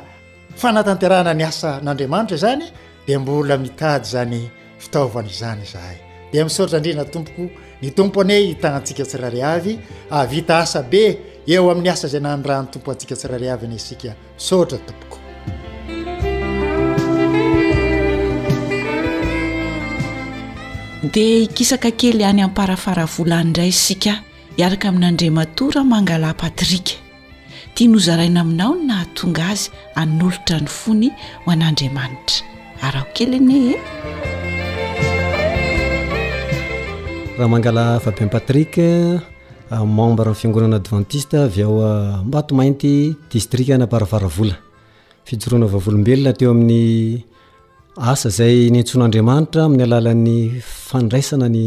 fa 0.54 0.70
natanterahna 0.72 1.32
ny 1.34 1.44
asa 1.44 1.80
n'andriamanitra 1.80 2.36
zany 2.36 2.70
dia 3.06 3.18
mbola 3.20 3.56
mitady 3.58 4.04
zany 4.10 4.50
fitaovany 4.78 5.28
zany 5.32 5.64
zahay 5.72 5.96
dia 6.32 6.44
misoatra 6.44 6.78
indrina 6.78 7.04
tompoko 7.04 7.44
ny 7.82 7.90
tompo 7.90 8.20
anyy 8.20 8.46
hitanatsika 8.46 9.04
tsirary 9.04 9.40
havy 9.40 9.78
avita 10.10 10.58
asa 10.58 10.82
be 10.82 11.18
eo 11.46 11.70
amin'ny 11.70 11.90
asa 11.90 12.08
zay 12.08 12.20
nanydran'ny 12.20 12.70
tompo 12.70 12.90
antsika 12.92 13.16
tsiraryhavy 13.16 13.66
any 13.66 13.74
isika 13.74 14.14
sotra 14.36 14.78
tompoko 14.78 15.16
dia 21.12 21.38
hikisaka 21.40 21.90
kely 21.90 22.20
iany 22.24 22.42
ami'yparafara 22.42 23.04
volany 23.06 23.48
ndray 23.50 23.68
isika 23.68 24.12
iaraka 24.56 24.88
amin'n'andri 24.88 25.30
matora 25.30 25.84
mangala 25.84 26.34
patrika 26.34 27.09
tia 27.74 27.88
nozaraina 27.88 28.40
aminao 28.40 28.74
na 28.88 28.96
tonga 29.16 29.44
azy 29.52 29.66
anolotra 30.00 30.56
ny 30.64 30.68
fony 30.78 31.08
hoan'andriamanitra 31.44 32.36
arakely 32.86 33.38
nye 33.48 33.56
eh? 33.74 33.80
raha 37.38 37.48
mangala 37.54 37.84
fabimpatrikmembra 38.04 40.30
nyfiangonana 40.32 40.76
adventiste 40.82 41.36
avy 41.46 41.60
aoa 41.68 41.94
mbatomainty 42.28 42.92
distrik 43.32 43.68
na 43.80 43.84
aparavaravola 43.88 44.56
fijoroana 45.28 45.66
vavolombelona 45.74 46.32
teo 46.38 46.50
amin'ny 46.54 46.84
asa 48.10 48.28
zay 48.38 48.56
nintson'andriamanitra 48.74 49.60
amin'ny 49.66 49.84
alalan'ny 49.88 50.38
fandraisana 50.88 51.46
ny 51.54 51.64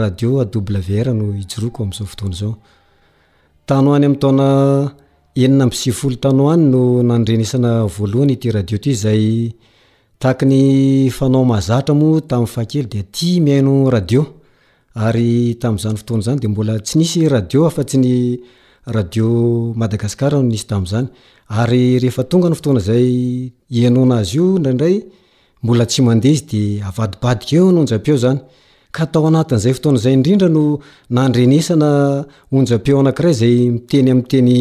radio 0.00 0.30
uvr 0.58 1.06
no 1.18 1.24
ijroako 1.44 1.78
amin'zao 1.82 2.06
fotoana 2.12 2.36
zao 2.42 2.52
tany 3.68 3.88
any 3.96 4.06
ami'taona 4.08 4.46
enina 5.34 5.66
mpisifolo 5.66 6.16
tano 6.16 6.50
any 6.50 6.62
no 6.64 7.02
nandrenisana 7.02 7.84
voalohany 7.86 8.36
ty 8.36 8.50
radio 8.50 8.78
ty 8.78 8.92
zay 8.94 9.52
taki 10.18 10.44
ny 10.46 11.10
fanao 11.10 11.44
mazatra 11.44 11.94
mo 11.94 12.20
tamin'y 12.20 12.48
fahakely 12.48 12.86
de 12.88 12.98
aty 13.00 13.40
mihaino 13.40 13.90
radio 13.90 14.24
ary 14.94 15.54
tam'zany 15.60 15.96
fotoana 15.96 16.22
zany 16.26 16.40
de 16.40 16.48
mbola 16.48 16.78
tsy 16.80 16.98
nisy 16.98 17.28
radio 17.28 17.64
afa 17.66 17.82
tsy 17.84 17.96
ny 18.02 18.12
radio 18.86 19.26
madagasikar 19.74 20.32
nisy 20.42 20.66
tam'zany 20.66 21.06
ary 21.48 21.98
rehefa 22.02 22.24
tonga 22.30 22.48
ny 22.50 22.54
fotoana 22.54 22.80
zay 22.80 23.52
ianao 23.70 24.04
nazy 24.04 24.36
io 24.36 24.58
ndraindray 24.58 24.96
mbola 25.62 25.86
tsy 25.86 26.02
mandeha 26.02 26.34
izy 26.34 26.44
de 26.52 26.62
avadibadika 26.88 27.52
eo 27.56 27.68
anaonjapeo 27.70 28.16
zany 28.24 28.40
ka 28.96 29.02
atao 29.06 29.24
anatin'izay 29.30 29.74
fotoanazay 29.76 30.14
indrindra 30.18 30.48
no 30.56 30.62
nandrenesana 31.16 31.90
onja-peo 32.56 32.98
anakiray 33.02 33.34
ay 33.46 33.56
miteny 33.74 34.08
ameyyaytoatiny 34.12 34.54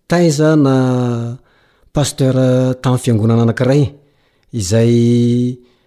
taiza 0.09 0.47
na 0.65 0.73
pastera 1.95 2.45
tamin'y 2.83 3.01
fiangonana 3.03 3.43
anakiray 3.45 3.83
izay 4.59 4.95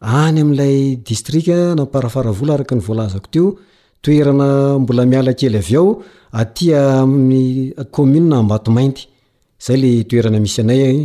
any 0.00 0.40
amilay 0.40 0.96
distrik 1.02 1.48
naparafara 1.76 2.32
vola 2.32 2.54
araky 2.56 2.72
ny 2.76 2.80
voalazako 2.80 3.30
te 3.30 3.40
o 3.40 3.58
toerana 4.02 4.78
mbola 4.78 5.06
miala 5.10 5.32
kely 5.38 5.56
aao 5.58 6.02
atia 6.40 6.80
amiy 7.02 7.48
mnna 8.12 8.36
mbatmaintyayoi 8.46 9.96
aayoandybaoaayy 10.28 11.02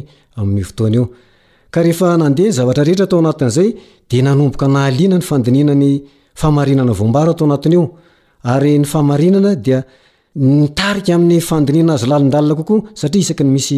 anandtarika 4.31 4.65
amin'ny 11.15 11.35
eh, 11.37 11.43
fandiniana 11.47 11.93
azy 11.95 12.05
lalindalina 12.11 12.53
kokoa 12.59 12.79
satria 12.99 13.21
isaky 13.25 13.43
ny 13.43 13.49
misy 13.55 13.77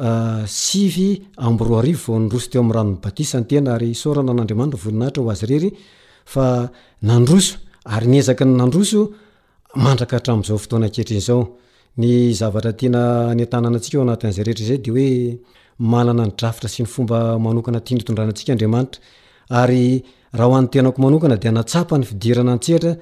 Euh, 0.00 0.44
sify 0.46 1.22
amby 1.38 1.64
roa 1.64 1.78
arivo 1.80 1.98
vao 2.06 2.18
nidroso 2.20 2.48
teo 2.50 2.60
amyranonybatisa 2.62 3.40
ny 3.40 3.46
tena 3.50 3.74
ary 3.74 3.94
sôrana 3.98 4.32
n'andriamanitraoahitrao 4.36 5.48
rery 5.50 5.70
fa 6.24 6.70
nandroso 7.02 7.56
ary 7.84 8.06
nezaka 8.06 8.44
y 8.44 8.46
nanrooednaapa 8.46 9.98
ny 22.00 22.04
fidirana 22.10 22.52
ntseatra 22.58 22.92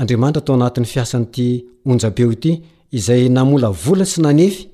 andriamanitra 0.00 0.40
atao 0.42 0.54
anatiny 0.58 0.86
fiasany 0.94 1.26
ty 1.34 1.46
onjabeo 1.90 2.32
ity 2.36 2.52
izay 2.98 3.28
namola 3.36 3.68
vola 3.84 4.04
sy 4.06 4.20
nanefy 4.20 4.73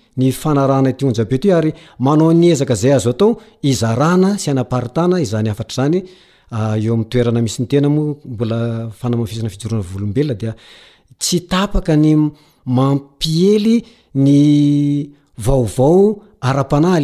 ny 0.19 0.31
fanarana 0.31 0.91
tionjapeo 0.93 1.37
ty 1.39 1.51
ary 1.55 1.73
manao 1.99 2.33
ny 2.33 2.45
ezaka 2.51 2.75
zay 2.75 2.93
azo 2.95 3.09
atao 3.11 3.35
izarana 3.63 4.37
sy 4.37 4.51
anaparitana 4.51 5.15
nyaarzinaronay 5.17 6.03
ah, 10.49 10.55
tapaka 11.49 11.95
ny 11.97 12.31
mampiely 12.65 13.83
ny 14.15 14.29
aoao 15.47 16.19
a-na 16.41 16.99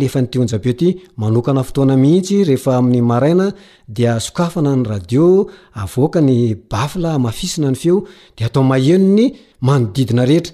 hiyaokafana 3.08 4.74
nyradybafla 4.82 7.20
mafisina 7.20 7.72
ny 7.72 7.76
feo 7.76 8.04
deatao 8.38 8.64
maheno 8.64 9.16
ny 9.16 9.24
manodidina 9.62 10.26
rehetra 10.26 10.54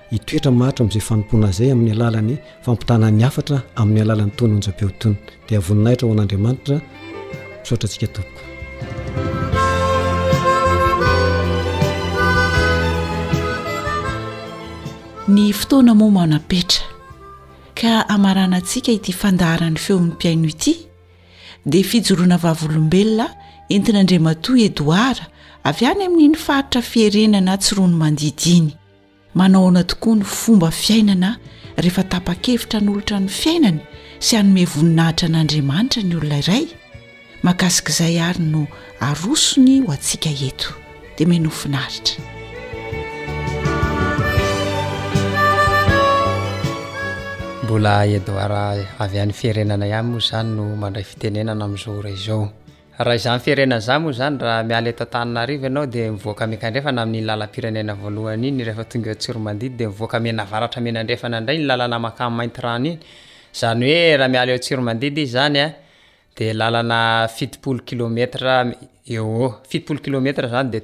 itoetra 0.15 0.51
mahaitra 0.51 0.83
amin'izay 0.83 1.01
fanompoana 1.09 1.49
zay 1.57 1.69
amin'ny 1.75 1.91
alalany 1.95 2.31
fampitanany 2.65 3.21
afatra 3.29 3.57
amin'ny 3.81 4.01
alalan'ny 4.05 4.31
tony 4.37 4.53
onjapeotony 4.57 5.15
dia 5.49 5.57
avoninahitra 5.61 6.05
ho 6.07 6.13
an'andriamanitra 6.15 6.75
sotra 7.67 7.87
ansika 7.87 8.07
to 8.15 8.21
ny 15.33 15.43
fotoana 15.59 15.93
moamanapetra 16.01 16.81
ka 17.81 17.91
amaranantsika 18.15 18.91
iti 18.97 19.11
fandaarany 19.21 19.77
feon'nympiaino 19.85 20.45
ity 20.53 20.73
dia 21.71 21.83
fijoroana 21.91 22.37
vavolombelona 22.43 23.25
entinyandri 23.73 24.17
matoa 24.27 24.59
edoara 24.67 25.23
avy 25.69 25.83
any 25.91 26.01
amin'iny 26.07 26.37
faritra 26.45 26.79
fierenana 26.91 27.53
tsy 27.61 27.71
rono 27.77 27.95
mandidiny 28.03 28.69
manaona 29.35 29.83
tokoa 29.83 30.15
ny 30.15 30.23
fomba 30.23 30.71
fiainana 30.71 31.37
rehefa 31.77 32.03
tapa-kevitra 32.03 32.79
nyolotra 32.81 33.19
ny 33.19 33.27
fiainany 33.29 33.79
sy 34.19 34.35
hanome 34.35 34.65
voninahitra 34.65 35.27
an'andriamanitra 35.29 36.03
ny 36.03 36.15
olona 36.19 36.39
iray 36.43 36.65
mahakasikaizay 37.43 38.19
ary 38.19 38.43
no 38.43 38.61
arosony 39.07 39.79
ho 39.87 39.91
antsiaka 39.95 40.31
eto 40.49 40.69
dia 41.17 41.27
menofinaritra 41.27 42.19
mbola 47.63 47.93
edoira 48.15 48.61
avy 49.03 49.17
an'ny 49.23 49.31
fierenana 49.39 49.85
any 49.99 50.07
moa 50.11 50.19
izany 50.19 50.51
no 50.57 50.63
mandray 50.81 51.03
fitenenana 51.07 51.65
amin'izao 51.65 52.01
ray 52.05 52.13
izao 52.19 52.43
ra 52.99 53.15
izany 53.15 53.39
fiearenanzah 53.39 53.99
mo 54.03 54.11
zany 54.11 54.37
raa 54.43 54.63
miala 54.67 54.89
eto 54.89 55.05
tanyna 55.05 55.41
ariva 55.41 55.67
anao 55.67 55.85
de 55.85 56.09
mivoaka 56.11 56.47
mekandrefana 56.47 57.05
milalapiranena 57.05 57.95
loanyinydidyay 57.95 59.17
lalana 61.57 62.07
akamo 62.07 62.35
maity 62.37 62.61
rainyedana 62.61 64.57
fitipolo 67.27 67.79
kilômetra 67.87 68.73
fitipolo 69.69 69.99
kilômetra 69.99 70.47
zany 70.49 70.81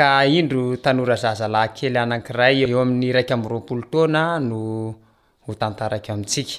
k 0.00 0.02
indro 0.40 0.76
tanora 0.84 1.16
zaza 1.22 1.46
lahyn 1.54 1.72
kely 1.76 1.96
anakiray 2.04 2.56
eo 2.64 2.78
amin'ny 2.84 3.08
raika 3.16 3.34
amyroapolo 3.36 3.82
tona 3.92 4.22
no 4.48 4.60
htantaak 5.44 6.06
amitsika 6.14 6.54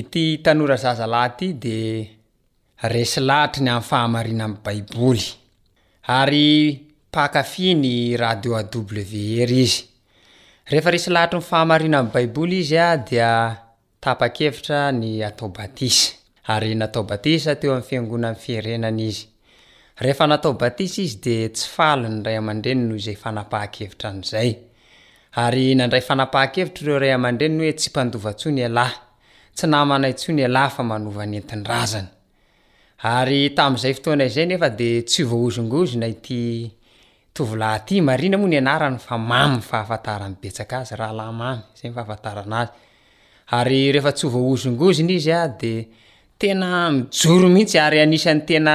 itnora 0.00 0.76
zaahty 0.84 1.46
de 1.64 1.76
esy 3.02 3.18
lahatrny 3.28 3.70
amiy 3.72 3.86
fahamarina 3.90 4.44
am 4.48 4.54
baiboy 4.64 5.20
ay 6.18 6.36
pakafi 7.14 7.66
ny 7.82 7.88
radio 8.24 8.52
a 8.60 8.62
wr 8.98 9.50
izy 9.64 9.78
rehefa 10.70 10.90
resy 10.94 11.08
lahatry 11.16 11.36
ny 11.38 11.42
fahamarina 11.50 11.96
amy 12.02 12.10
baiboly 12.14 12.56
izy 12.62 12.76
a 12.88 12.90
diaaevitra 13.08 14.80
ny 15.00 15.08
taoeoamyfiangonaarenaniy 16.94 19.14
refa 19.98 20.26
natao 20.26 20.52
batisa 20.52 21.02
izy 21.02 21.18
de 21.24 21.34
tsy 21.48 21.68
fali 21.72 22.08
ny 22.10 22.20
ray 22.24 22.36
man-drenynozay 22.40 23.16
faapahakeitrazay 23.16 24.50
ary 25.40 25.64
nandray 25.74 26.02
faapahakevitra 26.04 26.98
reo 27.00 27.16
ray 27.22 27.32
drenyo 27.32 27.72
tsyandoasoy 27.72 28.52
tsy 29.56 29.66
namanaysony 29.66 30.42
yaytaay 30.42 32.04
toaaayesy 33.56 35.22
ozogoziny 44.44 45.12
yde 45.28 45.74
tena 46.38 46.90
mijoro 46.90 47.48
mihitsy 47.48 47.78
ary 47.80 48.00
anisany 48.02 48.40
tena 48.48 48.74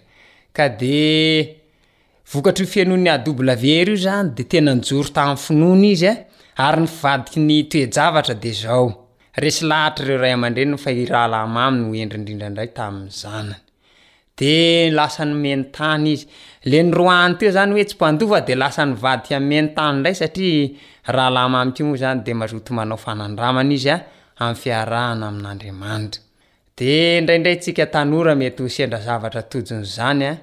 ka 0.57 0.65
de 0.69 1.57
vokatra 2.31 2.63
ho 2.63 2.67
fianony 2.73 3.09
aoblavery 3.15 3.91
io 3.91 3.97
zany 4.05 4.27
de 4.37 4.43
tena 4.51 4.71
njoro 4.79 5.09
tamn 5.17 5.35
finona 5.45 5.85
izy 5.93 6.05
a 6.11 6.13
e. 6.13 6.15
ary 6.67 6.79
ny 6.83 6.89
vadiky 7.01 7.39
ny 7.47 7.57
toejavatra 7.71 8.33
dohndrdrnrayasaentaner 8.43 9.95
to 17.39 17.45
zany 17.55 17.71
oe 17.79 17.83
tsy 17.87 17.95
pandova 18.01 18.39
de 18.47 18.53
lasa 18.61 18.83
nyvadika 18.85 19.37
meny 19.49 19.67
tany 19.75 19.95
nray 20.01 20.15
satra 20.21 20.49
rahalamamik 21.15 21.77
moa 21.87 21.99
zany 22.03 22.19
de 22.25 22.31
mazoto 22.39 22.71
manao 22.77 22.97
fanandramany 23.05 23.73
izya 23.77 23.95
amiy 24.43 24.57
fiarahana 24.61 25.25
aminandriamanitra 25.31 26.19
de 26.81 27.21
ndraindray 27.21 27.57
tsika 27.61 27.85
tanora 27.93 28.33
mety 28.41 28.63
hosendra 28.63 28.99
zavatra 29.05 29.41
tozanya 29.51 30.31
eh? 30.33 30.37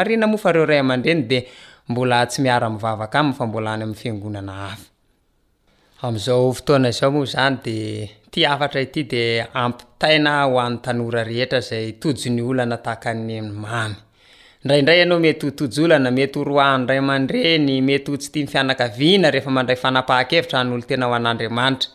yeaadray 14.65 15.05
nao 15.07 15.19
mety 15.25 15.47
toolanameyanray 15.59 17.01
mandreny 17.01 17.73
mety 17.89 18.09
ho 18.13 18.17
tsy 18.17 18.31
ty 18.33 18.41
nifianakavina 18.45 19.29
rehefa 19.35 19.51
mandray 19.51 19.77
fanapahakevitra 19.77 20.63
nyolo 20.65 20.87
tena 20.89 21.07
ho 21.07 21.15
an'andriamanitra 21.19 21.89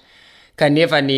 kanefa 0.59 0.99
ny 1.01 1.17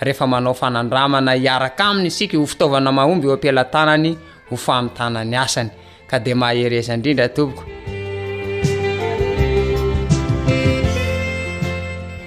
rehefa 0.00 0.26
manao 0.26 0.54
fanandramana 0.54 1.32
hiaraka 1.32 1.84
aminy 1.84 2.06
isika 2.08 2.36
ho 2.38 2.46
fitaovana 2.46 2.92
mahomby 2.92 3.26
ho 3.26 3.34
ampelantanany 3.34 4.16
ho 4.50 4.56
famintanany 4.56 5.36
asany 5.36 5.70
ka 6.10 6.18
dia 6.18 6.34
mahahereza 6.36 6.94
indrindra 6.94 7.28
toboko 7.28 7.62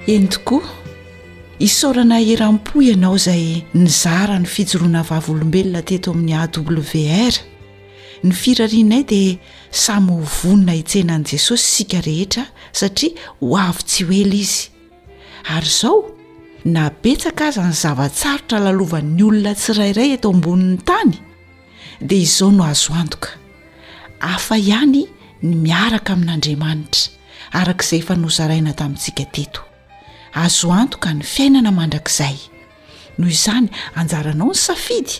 eny 0.07 0.27
tokoa 0.27 0.63
isaorana 1.59 2.21
irampo 2.21 2.81
ianao 2.81 3.15
izay 3.15 3.61
ny 3.75 3.87
zara 3.89 4.39
ny 4.39 4.45
fijoroana 4.45 5.03
vavyolombelona 5.03 5.81
teto 5.83 6.11
amin'ny 6.11 6.33
awr 6.37 7.35
ny 8.23 8.31
firarinnay 8.31 9.03
dia 9.03 9.37
samy 9.71 10.11
hovonina 10.23 10.73
hitsenan'i 10.77 11.35
jesosy 11.35 11.65
sika 11.67 11.99
rehetra 12.01 12.45
satria 12.71 13.19
ho 13.41 13.57
avy 13.57 13.83
tsy 13.83 14.03
hoely 14.05 14.41
izy 14.41 14.69
ary 15.55 15.67
zao 15.81 16.16
na 16.67 16.91
betsaka 17.03 17.47
aza 17.47 17.63
ny 17.63 17.71
zavatsarotra 17.71 18.59
lalovan'ny 18.65 19.23
olona 19.27 19.53
tsirairay 19.59 20.09
eto 20.19 20.27
ambonin'ny 20.35 20.79
tany 20.87 21.15
dia 22.07 22.19
izao 22.25 22.49
no 22.57 22.63
azo 22.71 22.91
antoka 23.01 23.31
afa 24.19 24.55
ihany 24.59 25.01
ny 25.47 25.53
miaraka 25.65 26.11
amin'andriamanitra 26.15 27.03
arak'izay 27.59 27.99
efa 28.03 28.13
nozaraina 28.23 28.71
tamintsika 28.79 29.23
teto 29.35 29.61
azo 30.43 30.67
antoka 30.81 31.09
ny 31.17 31.23
fiainana 31.33 31.71
mandrakizay 31.79 32.35
noho 33.17 33.31
izany 33.37 33.67
anjaranao 33.99 34.51
ny 34.51 34.55
safidy 34.67 35.15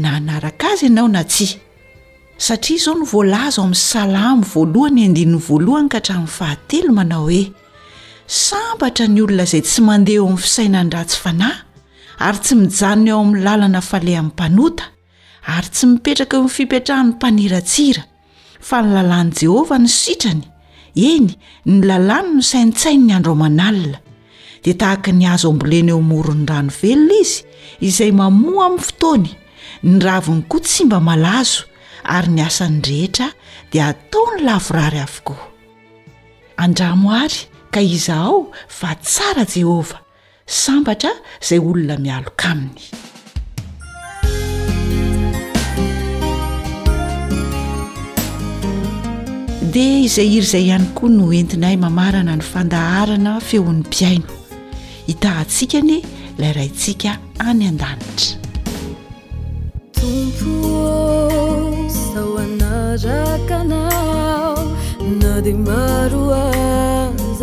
na 0.00 0.08
anaraka 0.22 0.64
azy 0.72 0.86
ianao 0.88 1.08
na 1.14 1.22
tsi 1.32 1.46
satria 2.46 2.76
izao 2.78 2.94
no 2.98 3.02
voalaza 3.12 3.58
o 3.58 3.64
amin'ny 3.66 3.82
salamy 3.92 4.44
voalohany 4.54 5.04
ndininy 5.12 5.38
voalohany 5.48 5.88
ka 5.92 5.98
hatramin'ny 5.98 6.30
fahatelo 6.38 6.90
manao 6.98 7.26
oe 7.30 7.42
sambatra 8.32 9.04
ny 9.12 9.20
olona 9.22 9.44
izay 9.46 9.60
tsy 9.66 9.80
mandeha 9.86 10.18
eo 10.22 10.26
amn'ny 10.28 10.40
fisainany 10.44 10.90
ratsy 10.94 11.18
fanahy 11.24 11.56
ary 12.26 12.38
tsy 12.44 12.54
mijanona 12.60 13.10
eo 13.12 13.18
amin'ny 13.24 13.42
lalana 13.46 13.80
falehamn'ny 13.88 14.28
mpanota 14.32 14.84
ary 15.54 15.68
tsy 15.74 15.84
mipetraka 15.90 16.34
eony 16.40 16.52
fipetrahan'ny 16.56 17.10
mpaniratsira 17.16 18.02
fa 18.68 18.78
ny 18.86 18.90
lalàn'i 18.96 19.34
jehovah 19.42 19.78
ny 19.84 19.90
sitrany 20.00 20.44
eny 21.10 21.28
ny 21.68 21.76
lalàny 21.90 22.30
no 22.38 22.42
saintsainy 22.52 23.04
ny 23.08 23.12
andro 23.20 23.32
aoman'alina 23.36 23.98
dia 24.64 24.74
tahaka 24.82 25.10
ny 25.18 25.24
azo 25.34 25.48
ambolena 25.52 25.92
eo 25.94 26.00
moron'ny 26.10 26.48
rano 26.52 26.72
velona 26.80 27.18
izy 27.22 27.36
izay 27.88 28.12
mamoa 28.22 28.64
amin'ny 28.72 28.84
fotoany 28.88 29.30
ny 29.88 29.94
raviny 30.06 30.42
koa 30.50 30.62
tsy 30.66 30.88
mba 30.88 30.98
malazo 31.10 31.60
ary 32.16 32.30
ny 32.36 32.40
asany 32.48 32.80
rehetra 32.90 33.28
dia 33.72 33.84
atao 33.92 34.24
ny 34.34 34.40
lavorary 34.48 35.00
avokoa 35.06 35.40
ka 37.72 37.80
izahao 37.80 38.52
fa 38.68 38.90
tsara 39.02 39.44
jehovah 39.48 40.00
sambatra 40.60 41.10
izay 41.42 41.58
olona 41.68 41.96
mialoka 42.04 42.46
aminy 42.52 42.82
dia 49.72 49.96
izay 50.04 50.28
iry 50.36 50.44
izay 50.48 50.64
ihany 50.68 50.86
koa 50.96 51.08
no 51.16 51.24
entina 51.38 51.66
ay 51.72 51.76
mamarana 51.82 52.34
ny 52.36 52.44
fandaharana 52.52 53.32
feon'nympiaino 53.48 54.28
hitahantsika 55.08 55.78
ny 55.88 55.94
ilayraintsika 56.36 57.10
any 57.48 57.64
an-danitran 57.72 58.28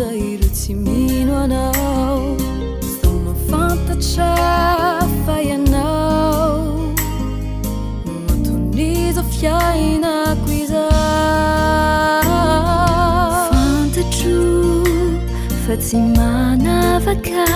fazimanavaca 15.66 17.46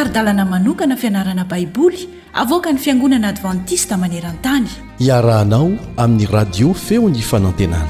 ar 0.00 0.08
dalana 0.16 0.44
manokana 0.52 0.94
fianarana 1.02 1.44
baiboly 1.52 2.00
avoka 2.42 2.68
ny 2.74 2.78
fiangonana 2.84 3.26
advantista 3.34 3.94
manerantany 4.02 4.64
iarahanao 5.08 5.68
amin'ny 6.02 6.24
radio 6.36 6.68
feo 6.86 7.04
ny 7.12 7.20
fanantenana 7.20 7.84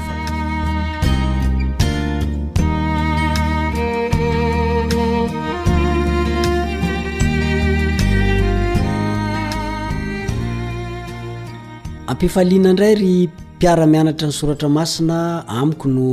ampifaliana 12.11 12.67
indray 12.75 12.95
ry 13.01 13.11
mpiara-mianatra 13.57 14.27
ny 14.29 14.35
soratra 14.39 14.67
masina 14.77 15.17
amiko 15.59 15.85
no 15.95 16.07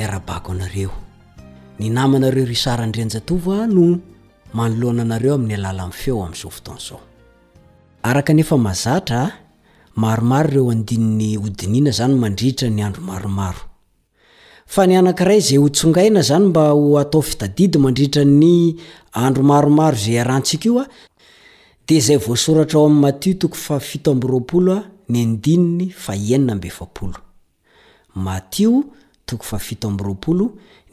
iarabako 0.00 0.48
anareo 0.58 0.90
ny 1.78 1.86
namanareo 1.96 2.42
ry 2.50 2.58
sara 2.64 2.82
ndrenjatova 2.90 3.56
no 3.76 3.86
kefa 8.24 8.56
mazatra 8.58 9.32
maromaro 9.96 10.48
ireo 10.50 10.70
andinn'ny 10.70 11.38
odinina 11.38 11.90
zany 11.90 12.14
mandritra 12.14 12.70
ny 12.70 12.82
andromaromaro 12.84 13.58
ny 14.86 14.96
anankiray 14.96 15.40
zay 15.40 15.58
hotsongaina 15.60 16.20
zany 16.22 16.46
mba 16.48 16.68
ho 16.72 16.98
atao 16.98 17.22
fitadidy 17.22 17.78
mandriitra 17.78 18.24
ny 18.24 18.74
andromaromaro 19.12 19.96
zay 19.96 20.18
arahntsik 20.20 20.64
io 20.64 20.80
a 20.80 20.86
de 21.88 22.00
zay 22.00 22.18
vsratraaoa'atioo 22.18 24.80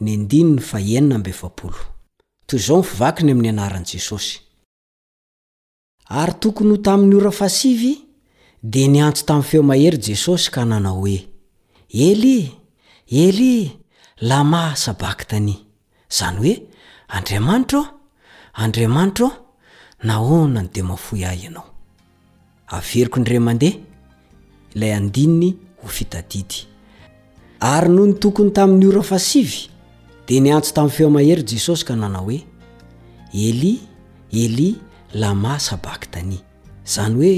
n 0.00 0.26
toyizao 2.46 2.76
nyfivakany 2.78 3.30
amin'ny 3.32 3.48
anaran' 3.54 3.84
jesosy 3.90 4.32
ary 6.18 6.32
tokony 6.42 6.70
ho 6.72 6.76
tamin'ny 6.86 7.14
ora 7.20 7.30
fasivy 7.40 7.92
dia 8.72 8.88
niantso 8.94 9.24
tamin'ny 9.28 9.48
feo 9.50 9.62
mahery 9.70 9.98
jesosy 10.06 10.48
ka 10.54 10.62
nanao 10.70 10.94
hoe 11.00 11.18
ely 11.88 12.52
ely 13.22 13.46
lama 14.30 14.62
sabakta 14.84 15.36
ny 15.46 15.54
zany 16.18 16.36
hoe 16.40 16.54
andriamanitra 17.16 17.78
ao 17.78 18.00
andriamanitra 18.64 19.26
ao 19.26 19.42
nahona 20.08 20.60
ny 20.62 20.68
de 20.74 20.82
mafoy 20.90 21.22
ahy 21.30 21.42
ianao 21.46 21.66
averiko 22.76 23.16
niremandeha 23.20 23.78
ilay 24.74 24.92
andinny 24.98 25.50
ho 25.82 25.88
fitadidy 25.96 26.58
ary 27.60 27.88
nohony 27.88 28.14
tokony 28.22 28.50
tamin'ny 28.56 28.86
ora 28.86 29.02
fasivy 29.02 29.73
dia 30.26 30.40
niantso 30.40 30.72
tamin'ny 30.72 30.96
feo 30.96 31.08
mahery 31.16 31.42
jesosy 31.48 31.84
ka 31.88 31.94
nanao 32.00 32.22
hoe 32.28 32.38
eli 33.48 33.72
elia 34.42 34.74
lama 35.20 35.52
sabaktani 35.66 36.38
zany 36.92 37.14
hoe 37.20 37.34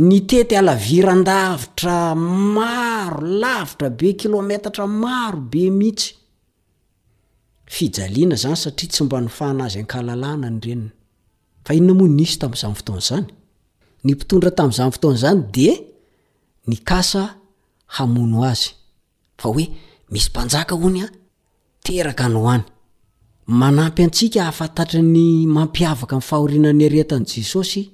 ny 0.00 0.20
tety 0.26 0.56
alavirandavitra 0.58 2.14
maro 2.16 3.20
lavitra 3.26 3.90
be 3.90 4.12
kilometatra 4.16 4.86
maro 4.86 5.38
be 5.40 5.70
mihitsy 5.70 6.14
ijaiana 7.80 8.34
zany 8.36 8.56
satria 8.56 8.88
tsy 8.90 9.04
mba 9.04 9.20
ny 9.20 10.90
zyainonanisy 11.64 12.38
tamzany 12.38 12.74
fotoanzany 12.74 13.26
ny 14.04 14.12
mpitondra 14.14 14.50
tam'zany 14.50 14.90
fotoanzany 14.92 15.40
de 15.54 15.68
n 16.68 16.76
kasa 16.88 17.38
hamono 17.94 18.42
azy 18.44 18.74
fa 19.38 19.48
oe 19.48 19.64
misy 20.10 20.28
mpanjaka 20.30 20.74
onya 20.74 21.06
teraka 21.84 22.28
ny 22.28 22.34
hoany 22.34 22.64
manampy 23.46 24.02
atsika 24.04 24.42
ahafatata 24.42 24.98
ny 25.02 25.46
mampiavaka 25.46 26.20
fahorinany 26.20 26.84
aretan' 26.86 27.26
jesosy 27.30 27.93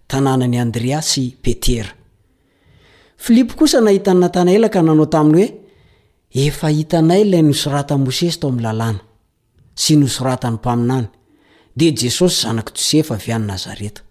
tananany 0.11 0.57
andrea 0.59 0.99
sy 1.01 1.37
petera 1.45 1.89
flipo 3.25 3.53
kosa 3.59 3.79
nahitany 3.85 4.19
natanaela 4.21 4.69
ka 4.73 4.79
nanao 4.85 5.05
taminy 5.15 5.37
hoe 5.45 5.65
efa 6.45 6.67
hitaanay 6.77 7.21
lay 7.31 7.41
nosoratanmosesy 7.49 8.39
tao 8.41 8.49
an 8.53 8.59
lalana 8.65 8.99
sy 9.83 9.93
nosratanymaiany 10.01 11.05
de 11.79 11.85
jesosy 12.01 12.37
zanak 12.43 12.69
josefa 12.77 13.13
avy 13.17 13.31
annazaretay 13.31 14.03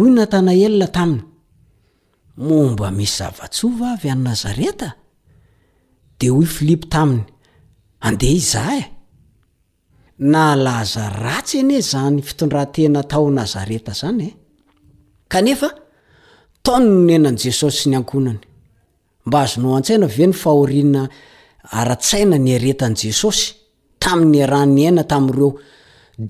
o 0.00 0.02
nae 0.16 0.26
taminy 0.34 1.20
momba 2.48 2.88
misy 2.98 3.14
zavatsva 3.18 3.86
avy 3.96 4.08
annazareta 4.16 4.88
de 6.20 6.26
o 6.36 6.40
filip 6.56 6.82
taminy 6.94 7.22
andeh 8.06 8.30
iza 8.38 8.62
eza 8.74 8.86
ay 11.28 11.64
e 11.78 11.80
zanyd 14.00 14.34
kanefa 15.32 15.68
taon 16.64 16.84
no 16.92 17.02
nainan' 17.06 17.38
jesosy 17.44 17.78
sy 17.82 17.88
ny 17.90 17.96
ankonany 18.00 18.38
mba 19.26 19.38
azono 19.44 19.68
an-tsaina 19.76 20.06
ve 20.16 20.24
ny 20.30 20.34
fahorina 20.42 21.02
ara-tsaina 21.78 22.36
nyaretan' 22.46 22.96
jesosy 23.02 23.44
tamin'ny 24.02 24.40
aran'ny 24.46 24.82
aina 24.88 25.02
tami'ireo 25.12 25.50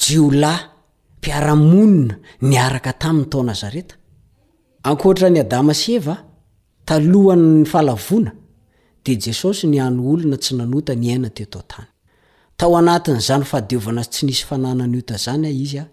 jiolay 0.02 0.58
mpiaramonina 1.18 2.14
niaraka 2.50 2.92
tamin'ny 3.02 3.28
taona 3.32 3.54
zareta 3.62 3.94
ankoatra 4.88 5.28
ny 5.32 5.38
adama 5.44 5.72
s 5.80 5.88
eva 5.96 6.14
talohan 6.88 7.42
ny 7.60 7.64
falavona 7.72 8.32
de 9.04 9.12
jesosy 9.24 9.64
ny 9.70 9.76
any 9.86 9.98
olona 10.12 10.36
tsy 10.42 10.52
nanota 10.58 10.92
ny 11.00 11.06
aina 11.14 11.28
tetaotany 11.36 11.88
tao 12.58 12.72
anatin'zany 12.80 13.44
fahadiovana 13.50 14.02
tsy 14.12 14.22
nisy 14.28 14.44
fanahnanota 14.50 15.14
zanya 15.26 15.50
izya 15.64 15.84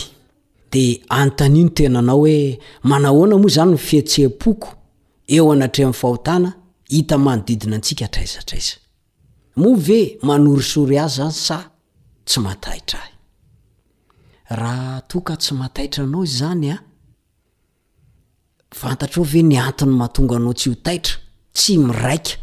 de 0.72 0.84
antani 1.10 1.64
no 1.64 1.70
tenanao 1.78 2.22
oe 2.22 2.60
manahoana 2.84 3.36
moa 3.38 3.49
zany 3.56 3.72
mifihetseha-poko 3.74 4.68
eo 5.36 5.51
anatreh 5.51 5.86
aminn 5.86 5.93
fahotana 6.01 6.49
hita 6.89 7.18
manodidina 7.18 7.76
antsika 7.76 8.08
traisatraiza 8.08 8.76
moa 9.56 9.78
ve 9.78 10.18
manory 10.22 10.64
sory 10.64 10.97
azy 10.99 11.16
zany 11.18 11.34
sa 11.34 11.58
tsy 12.26 12.39
matahitraahy 12.39 13.12
raha 14.50 15.02
toka 15.08 15.36
tsy 15.41 15.54
mataitra 15.56 16.04
anao 16.04 16.24
izany 16.24 16.72
a 16.74 16.78
fantatra 18.72 19.22
o 19.22 19.24
ve 19.32 19.41
ny 19.44 19.58
antony 19.58 19.91
mahatonganao 19.98 20.54
tsy 20.60 20.70
ho 20.70 20.76
taitra 20.86 21.16
tsy 21.56 21.78
miraika 21.78 22.34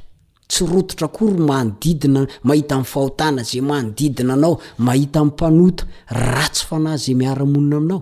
tsy 0.51 0.65
rototra 0.71 1.09
kory 1.17 1.39
manodidina 1.49 2.21
mahitamfahotana 2.49 3.43
zay 3.51 3.61
manodidina 3.71 4.33
anao 4.35 4.53
mahita 4.79 5.21
mimpanota 5.25 5.83
ratsy 6.11 6.63
fanahzay 6.69 7.15
miaramonina 7.21 7.77
aminao 7.79 8.01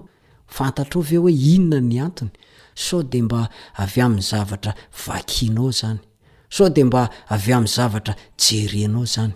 fantatr 0.57 0.95
o 0.99 1.01
ve 1.09 1.17
hoe 1.17 1.33
inona 1.53 1.81
ny 1.91 1.99
antony 2.01 2.31
sao 2.75 3.03
de 3.03 3.23
mba 3.23 3.49
avy 3.83 4.01
amny 4.01 4.23
zavatra 4.31 4.73
vakinao 5.07 5.71
zany 5.79 5.99
sao 6.51 6.69
de 6.69 6.85
mba 6.85 7.11
avy 7.29 7.53
amy 7.53 7.67
zavatra 7.69 8.15
jerenao 8.43 9.05
zany 9.15 9.35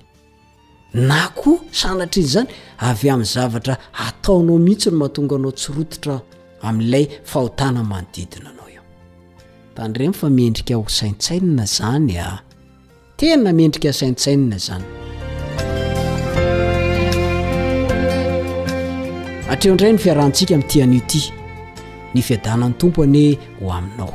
na 0.95 1.29
koa 1.35 1.59
sanatra 1.73 2.21
iny 2.21 2.29
zany 2.33 2.49
avy 2.87 3.11
amin'ny 3.11 3.29
zavatra 3.35 3.75
ataonao 4.07 4.59
mihitsy 4.65 4.89
no 4.93 4.97
mahatonganao 5.01 5.53
tsirototra 5.59 6.15
ami'lay 6.69 7.05
fahotana 7.31 7.83
manodidinanao 7.91 8.69
io 8.77 8.83
tan'ireny 9.77 10.15
fa 10.21 10.27
mendrika 10.39 10.75
ho 10.79 10.85
saintsainna 10.99 11.65
zany 11.77 12.15
a 12.19 12.27
tena 13.19 13.51
mendrika 13.59 13.91
saintsainna 14.01 14.59
zany 14.67 14.87
atreo 19.53 19.73
indray 19.73 19.93
nofiarahantsika 19.97 20.53
ami'tianioty 20.57 21.23
ny 22.15 22.21
fiadanany 22.29 22.75
tompo 22.81 22.99
any 23.09 23.39
ho 23.61 23.73
aminao 23.79 24.13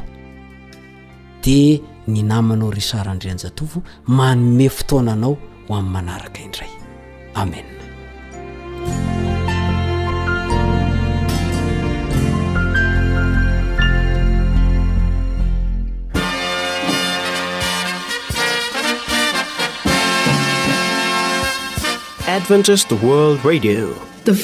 de 1.43 1.81
ny 2.11 2.19
namanao 2.31 2.69
ry 2.75 2.81
sarandreanjatovo 2.89 3.77
manome 4.19 4.69
fotoananao 4.77 5.35
ami'y 5.69 5.89
manaraka 5.93 6.39
indray 6.41 6.69
amenae 7.35 7.75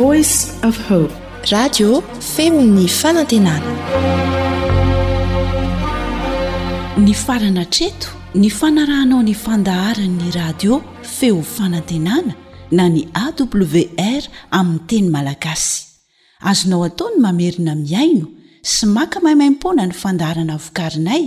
oice 0.02 0.52
fe 0.62 1.10
radio 1.52 1.90
femini 2.36 2.88
fanantenana 3.02 3.72
ny 6.98 7.14
farana 7.24 7.66
treto 7.76 8.10
ny 8.36 8.50
fanarahnao 8.60 9.22
ny 9.28 9.34
fandaharan'ny 9.36 10.28
radio 10.36 10.84
feo 11.04 11.42
fanantenana 11.44 12.36
na 12.72 12.88
ny 12.90 13.04
awr 13.14 14.28
amin'ny 14.58 14.88
teny 14.90 15.10
malagasy 15.16 15.84
azonao 16.50 16.84
atao 16.88 17.10
ny 17.14 17.18
mamerina 17.26 17.74
miaino 17.86 18.26
sy 18.72 18.86
maka 18.96 19.18
mahimaimpona 19.24 19.84
ny 19.90 19.94
fandarana 20.02 20.56
vokarinay 20.66 21.24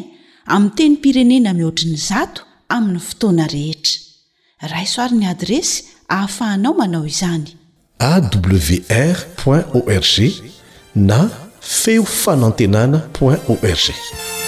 amin'y 0.54 0.74
teny 0.76 0.94
pirenena 1.02 1.50
mihoatriny 1.58 1.96
zato 2.08 2.42
amin'ny 2.74 3.00
fotoana 3.08 3.44
rehetra 3.52 4.72
raisoaryny 4.72 5.26
adresy 5.32 5.76
ahafahanao 6.14 6.74
manao 6.80 7.04
izany 7.06 7.48
awr 8.00 9.18
org 9.46 10.18
na 10.94 11.28
feo 11.60 12.04
fanantenana 12.04 13.02
org 13.20 14.45